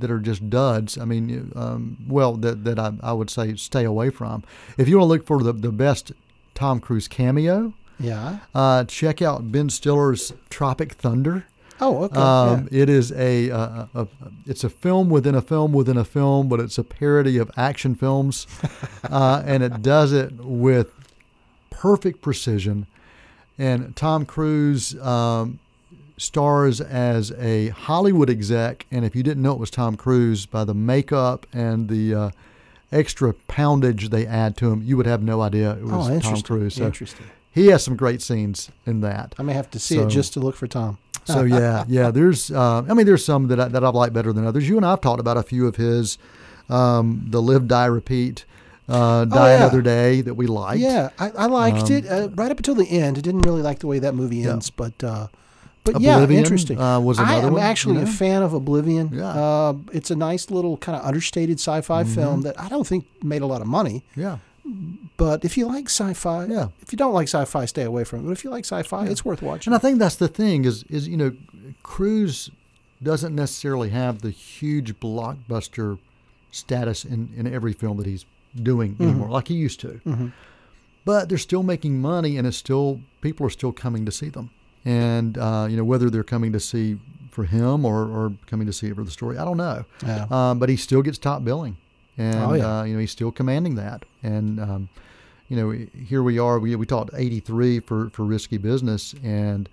that 0.00 0.10
are 0.10 0.18
just 0.18 0.50
duds. 0.50 0.98
I 0.98 1.04
mean, 1.04 1.52
um, 1.54 1.96
well, 2.08 2.34
that 2.38 2.64
that 2.64 2.78
I, 2.78 2.92
I 3.00 3.12
would 3.12 3.30
say 3.30 3.54
stay 3.54 3.84
away 3.84 4.10
from. 4.10 4.42
If 4.76 4.88
you 4.88 4.98
want 4.98 5.08
to 5.08 5.12
look 5.12 5.26
for 5.26 5.42
the 5.42 5.52
the 5.52 5.72
best 5.72 6.12
Tom 6.54 6.80
Cruise 6.80 7.06
cameo, 7.06 7.74
yeah, 7.98 8.38
uh, 8.54 8.84
check 8.84 9.22
out 9.22 9.50
Ben 9.50 9.70
Stiller's 9.70 10.32
Tropic 10.50 10.94
Thunder. 10.94 11.46
Oh, 11.80 12.04
okay. 12.04 12.20
Um, 12.20 12.68
yeah. 12.70 12.82
It 12.82 12.88
is 12.88 13.12
a, 13.12 13.48
a, 13.48 13.88
a, 13.94 14.08
it's 14.46 14.64
a 14.64 14.70
film 14.70 15.10
within 15.10 15.34
a 15.34 15.42
film 15.42 15.72
within 15.72 15.96
a 15.96 16.04
film, 16.04 16.48
but 16.48 16.60
it's 16.60 16.78
a 16.78 16.84
parody 16.84 17.36
of 17.38 17.50
action 17.56 17.94
films, 17.94 18.46
uh, 19.10 19.42
and 19.44 19.62
it 19.62 19.82
does 19.82 20.12
it 20.12 20.32
with 20.36 20.92
perfect 21.70 22.22
precision. 22.22 22.86
And 23.58 23.94
Tom 23.94 24.24
Cruise 24.26 24.98
um, 25.00 25.58
stars 26.16 26.80
as 26.80 27.32
a 27.32 27.68
Hollywood 27.68 28.30
exec, 28.30 28.86
and 28.90 29.04
if 29.04 29.14
you 29.14 29.22
didn't 29.22 29.42
know 29.42 29.52
it 29.52 29.58
was 29.58 29.70
Tom 29.70 29.96
Cruise 29.96 30.46
by 30.46 30.64
the 30.64 30.74
makeup 30.74 31.46
and 31.52 31.88
the 31.88 32.14
uh, 32.14 32.30
extra 32.92 33.32
poundage 33.32 34.10
they 34.10 34.26
add 34.26 34.56
to 34.58 34.70
him, 34.72 34.82
you 34.82 34.96
would 34.96 35.06
have 35.06 35.22
no 35.22 35.40
idea 35.40 35.72
it 35.72 35.84
was 35.84 36.10
oh, 36.10 36.20
Tom 36.20 36.42
Cruise. 36.42 36.74
So 36.74 36.86
interesting. 36.86 37.26
He 37.54 37.68
has 37.68 37.84
some 37.84 37.96
great 37.96 38.20
scenes 38.20 38.70
in 38.84 39.00
that. 39.02 39.34
I 39.38 39.42
may 39.42 39.52
have 39.52 39.70
to 39.70 39.78
see 39.78 39.94
so, 39.94 40.06
it 40.06 40.10
just 40.10 40.32
to 40.32 40.40
look 40.40 40.56
for 40.56 40.66
Tom 40.66 40.98
so 41.24 41.42
yeah, 41.42 41.84
yeah. 41.88 42.10
There's, 42.10 42.50
uh, 42.50 42.82
I 42.88 42.92
mean, 42.94 43.06
there's 43.06 43.24
some 43.24 43.48
that 43.48 43.58
I, 43.58 43.68
that 43.68 43.82
I've 43.82 43.94
liked 43.94 44.12
better 44.12 44.32
than 44.32 44.46
others. 44.46 44.68
You 44.68 44.76
and 44.76 44.84
I've 44.84 45.00
talked 45.00 45.20
about 45.20 45.38
a 45.38 45.42
few 45.42 45.66
of 45.66 45.76
his, 45.76 46.18
um, 46.68 47.24
the 47.28 47.40
Live, 47.40 47.66
Die, 47.66 47.86
Repeat, 47.86 48.44
uh, 48.88 49.24
Die 49.24 49.36
oh, 49.38 49.46
yeah. 49.46 49.56
Another 49.56 49.80
Day 49.80 50.20
that 50.20 50.34
we 50.34 50.46
liked. 50.46 50.80
Yeah, 50.80 51.10
I, 51.18 51.30
I 51.30 51.46
liked 51.46 51.90
um, 51.90 51.92
it 51.92 52.06
uh, 52.06 52.28
right 52.34 52.50
up 52.50 52.58
until 52.58 52.74
the 52.74 52.86
end. 52.86 53.16
I 53.16 53.22
didn't 53.22 53.42
really 53.42 53.62
like 53.62 53.78
the 53.78 53.86
way 53.86 53.98
that 54.00 54.14
movie 54.14 54.44
ends, 54.44 54.68
yeah. 54.68 54.74
but. 54.76 55.04
Uh, 55.04 55.26
but 55.84 55.96
Oblivion, 55.96 56.30
yeah, 56.30 56.38
interesting. 56.38 56.80
Uh, 56.80 56.98
was 56.98 57.18
another 57.18 57.34
I 57.34 57.46
am 57.46 57.52
one, 57.52 57.62
actually 57.62 57.96
you 57.96 58.04
know? 58.06 58.10
a 58.10 58.12
fan 58.12 58.42
of 58.42 58.54
Oblivion. 58.54 59.10
Yeah. 59.12 59.26
Uh, 59.26 59.74
it's 59.92 60.10
a 60.10 60.16
nice 60.16 60.50
little 60.50 60.78
kind 60.78 60.96
of 60.98 61.04
understated 61.04 61.58
sci-fi 61.58 62.04
mm-hmm. 62.04 62.14
film 62.14 62.40
that 62.40 62.58
I 62.58 62.70
don't 62.70 62.86
think 62.86 63.04
made 63.22 63.42
a 63.42 63.46
lot 63.46 63.60
of 63.60 63.66
money. 63.66 64.02
Yeah. 64.16 64.38
But 65.16 65.44
if 65.44 65.56
you 65.56 65.66
like 65.66 65.86
sci-fi, 65.86 66.46
yeah. 66.46 66.68
If 66.80 66.92
you 66.92 66.98
don't 66.98 67.12
like 67.12 67.28
sci-fi, 67.28 67.64
stay 67.66 67.82
away 67.82 68.04
from 68.04 68.20
it. 68.20 68.22
But 68.24 68.32
if 68.32 68.44
you 68.44 68.50
like 68.50 68.64
sci-fi, 68.64 69.04
yeah. 69.04 69.10
it's 69.10 69.24
worth 69.24 69.42
watching. 69.42 69.72
And 69.72 69.76
I 69.76 69.78
think 69.78 69.98
that's 69.98 70.16
the 70.16 70.28
thing 70.28 70.64
is 70.64 70.84
is 70.84 71.06
you 71.06 71.16
know, 71.16 71.36
Cruise 71.82 72.50
doesn't 73.02 73.34
necessarily 73.34 73.90
have 73.90 74.22
the 74.22 74.30
huge 74.30 74.98
blockbuster 74.98 75.98
status 76.50 77.04
in, 77.04 77.30
in 77.36 77.52
every 77.52 77.72
film 77.72 77.98
that 77.98 78.06
he's 78.06 78.24
doing 78.60 78.94
mm-hmm. 78.94 79.02
anymore, 79.04 79.30
like 79.30 79.48
he 79.48 79.54
used 79.54 79.80
to. 79.80 80.00
Mm-hmm. 80.06 80.28
But 81.04 81.28
they're 81.28 81.38
still 81.38 81.62
making 81.62 82.00
money, 82.00 82.38
and 82.38 82.46
it's 82.46 82.56
still 82.56 83.00
people 83.20 83.46
are 83.46 83.50
still 83.50 83.72
coming 83.72 84.06
to 84.06 84.12
see 84.12 84.30
them. 84.30 84.50
And 84.84 85.38
uh, 85.38 85.66
you 85.70 85.76
know 85.76 85.84
whether 85.84 86.10
they're 86.10 86.24
coming 86.24 86.52
to 86.52 86.60
see 86.60 86.98
for 87.30 87.44
him 87.44 87.84
or, 87.84 88.04
or 88.04 88.32
coming 88.46 88.66
to 88.66 88.72
see 88.72 88.88
it 88.88 88.94
for 88.94 89.04
the 89.04 89.10
story, 89.10 89.38
I 89.38 89.44
don't 89.44 89.56
know. 89.56 89.84
Yeah. 90.04 90.26
Um, 90.30 90.58
but 90.58 90.68
he 90.68 90.76
still 90.76 91.02
gets 91.02 91.18
top 91.18 91.44
billing 91.44 91.76
and 92.18 92.36
oh, 92.36 92.52
yeah. 92.54 92.80
uh, 92.80 92.84
you 92.84 92.94
know 92.94 93.00
he's 93.00 93.10
still 93.10 93.32
commanding 93.32 93.74
that. 93.76 94.04
And 94.22 94.60
um, 94.60 94.88
you 95.48 95.56
know 95.56 95.70
here 95.70 96.22
we 96.22 96.38
are. 96.38 96.58
We 96.58 96.74
we 96.76 96.86
talked 96.86 97.10
83 97.14 97.80
for 97.80 98.10
for 98.10 98.24
risky 98.24 98.58
business, 98.58 99.14
and 99.22 99.68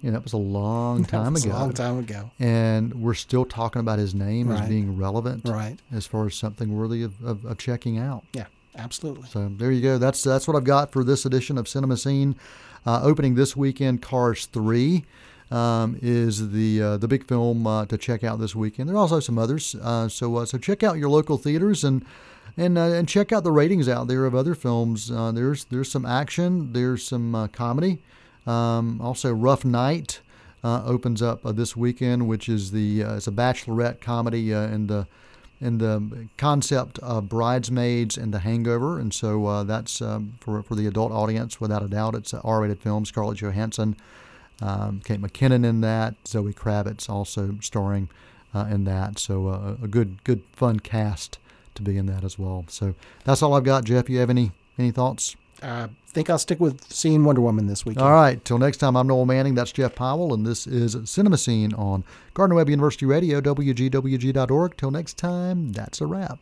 you 0.00 0.10
know 0.10 0.16
that 0.16 0.24
was 0.24 0.32
a 0.32 0.38
long 0.38 1.04
time 1.06 1.36
ago. 1.36 1.50
A 1.50 1.52
long 1.52 1.72
time 1.72 1.98
ago. 1.98 2.30
And 2.38 2.94
we're 2.94 3.14
still 3.14 3.44
talking 3.44 3.80
about 3.80 3.98
his 3.98 4.14
name 4.14 4.48
right. 4.48 4.62
as 4.62 4.68
being 4.68 4.96
relevant, 4.96 5.48
right? 5.48 5.78
As 5.92 6.06
far 6.06 6.26
as 6.26 6.34
something 6.34 6.74
worthy 6.74 7.02
of, 7.02 7.22
of, 7.24 7.44
of 7.44 7.58
checking 7.58 7.98
out. 7.98 8.24
Yeah, 8.32 8.46
absolutely. 8.76 9.28
So 9.28 9.50
there 9.56 9.70
you 9.70 9.82
go. 9.82 9.98
That's 9.98 10.22
that's 10.22 10.48
what 10.48 10.56
I've 10.56 10.64
got 10.64 10.92
for 10.92 11.04
this 11.04 11.24
edition 11.24 11.58
of 11.58 11.66
Cinemascene. 11.66 12.34
Uh, 12.84 13.00
opening 13.04 13.36
this 13.36 13.56
weekend, 13.56 14.02
Cars 14.02 14.46
Three 14.46 15.04
um, 15.52 15.98
is 16.00 16.50
the 16.50 16.82
uh, 16.82 16.96
the 16.96 17.06
big 17.06 17.26
film 17.26 17.66
uh, 17.66 17.84
to 17.86 17.98
check 17.98 18.24
out 18.24 18.40
this 18.40 18.56
weekend. 18.56 18.88
There 18.88 18.96
are 18.96 19.00
also 19.00 19.20
some 19.20 19.38
others, 19.38 19.74
uh, 19.74 20.08
so 20.08 20.36
uh, 20.36 20.46
so 20.46 20.56
check 20.58 20.82
out 20.82 20.96
your 20.96 21.10
local 21.10 21.36
theaters 21.36 21.84
and 21.84 22.04
and 22.56 22.78
uh, 22.78 22.84
and 22.84 23.06
check 23.06 23.32
out 23.32 23.44
the 23.44 23.52
ratings 23.52 23.88
out 23.88 24.08
there 24.08 24.24
of 24.24 24.34
other 24.34 24.54
films. 24.54 25.10
Uh, 25.10 25.30
there's 25.30 25.64
there's 25.66 25.90
some 25.90 26.06
action, 26.06 26.72
there's 26.72 27.06
some 27.06 27.50
comedy, 27.52 27.98
um, 28.46 29.00
also 29.02 29.32
Rough 29.32 29.64
Night 29.64 30.20
opens 30.64 31.20
up 31.20 31.42
this 31.42 31.76
weekend, 31.76 32.28
which 32.28 32.48
is 32.48 32.70
the 32.70 33.02
it's 33.02 33.26
a 33.26 33.32
bachelorette 33.32 34.00
comedy 34.00 34.52
and 34.52 34.88
the 34.88 35.06
in 35.60 35.78
the 35.78 36.28
concept 36.38 36.98
of 37.00 37.28
bridesmaids 37.28 38.16
and 38.16 38.34
the 38.34 38.40
hangover 38.40 38.98
and 38.98 39.14
so 39.14 39.62
that's 39.62 40.02
um, 40.02 40.32
for, 40.40 40.60
for 40.60 40.74
the 40.74 40.88
adult 40.88 41.12
audience 41.12 41.60
without 41.60 41.84
a 41.84 41.88
doubt 41.88 42.16
it's 42.16 42.32
an 42.32 42.40
r-rated 42.42 42.80
film 42.80 43.04
scarlett 43.04 43.38
johansson 43.38 43.94
um, 44.62 45.00
Kate 45.04 45.20
McKinnon 45.20 45.64
in 45.66 45.80
that. 45.80 46.14
Zoe 46.26 46.52
Kravitz 46.52 47.10
also 47.10 47.56
starring 47.60 48.08
uh, 48.54 48.66
in 48.70 48.84
that. 48.84 49.18
So 49.18 49.48
uh, 49.48 49.76
a 49.82 49.88
good, 49.88 50.22
good, 50.24 50.42
fun 50.52 50.80
cast 50.80 51.38
to 51.74 51.82
be 51.82 51.96
in 51.96 52.06
that 52.06 52.24
as 52.24 52.38
well. 52.38 52.64
So 52.68 52.94
that's 53.24 53.42
all 53.42 53.54
I've 53.54 53.64
got. 53.64 53.84
Jeff, 53.84 54.08
you 54.08 54.18
have 54.18 54.30
any 54.30 54.52
any 54.78 54.90
thoughts? 54.90 55.36
I 55.62 55.66
uh, 55.66 55.88
think 56.08 56.28
I'll 56.28 56.38
stick 56.38 56.58
with 56.58 56.82
seeing 56.92 57.24
Wonder 57.24 57.40
Woman 57.40 57.66
this 57.66 57.86
week. 57.86 58.00
All 58.00 58.10
right. 58.10 58.44
Till 58.44 58.58
next 58.58 58.78
time, 58.78 58.96
I'm 58.96 59.06
Noel 59.06 59.26
Manning. 59.26 59.54
That's 59.54 59.70
Jeff 59.70 59.94
Powell, 59.94 60.34
and 60.34 60.44
this 60.44 60.66
is 60.66 60.96
Cinemascene 60.96 61.78
on 61.78 62.04
Gardner 62.34 62.56
Webb 62.56 62.68
University 62.68 63.06
Radio, 63.06 63.40
WGWG.org. 63.40 64.76
Till 64.76 64.90
next 64.90 65.18
time, 65.18 65.72
that's 65.72 66.00
a 66.00 66.06
wrap. 66.06 66.38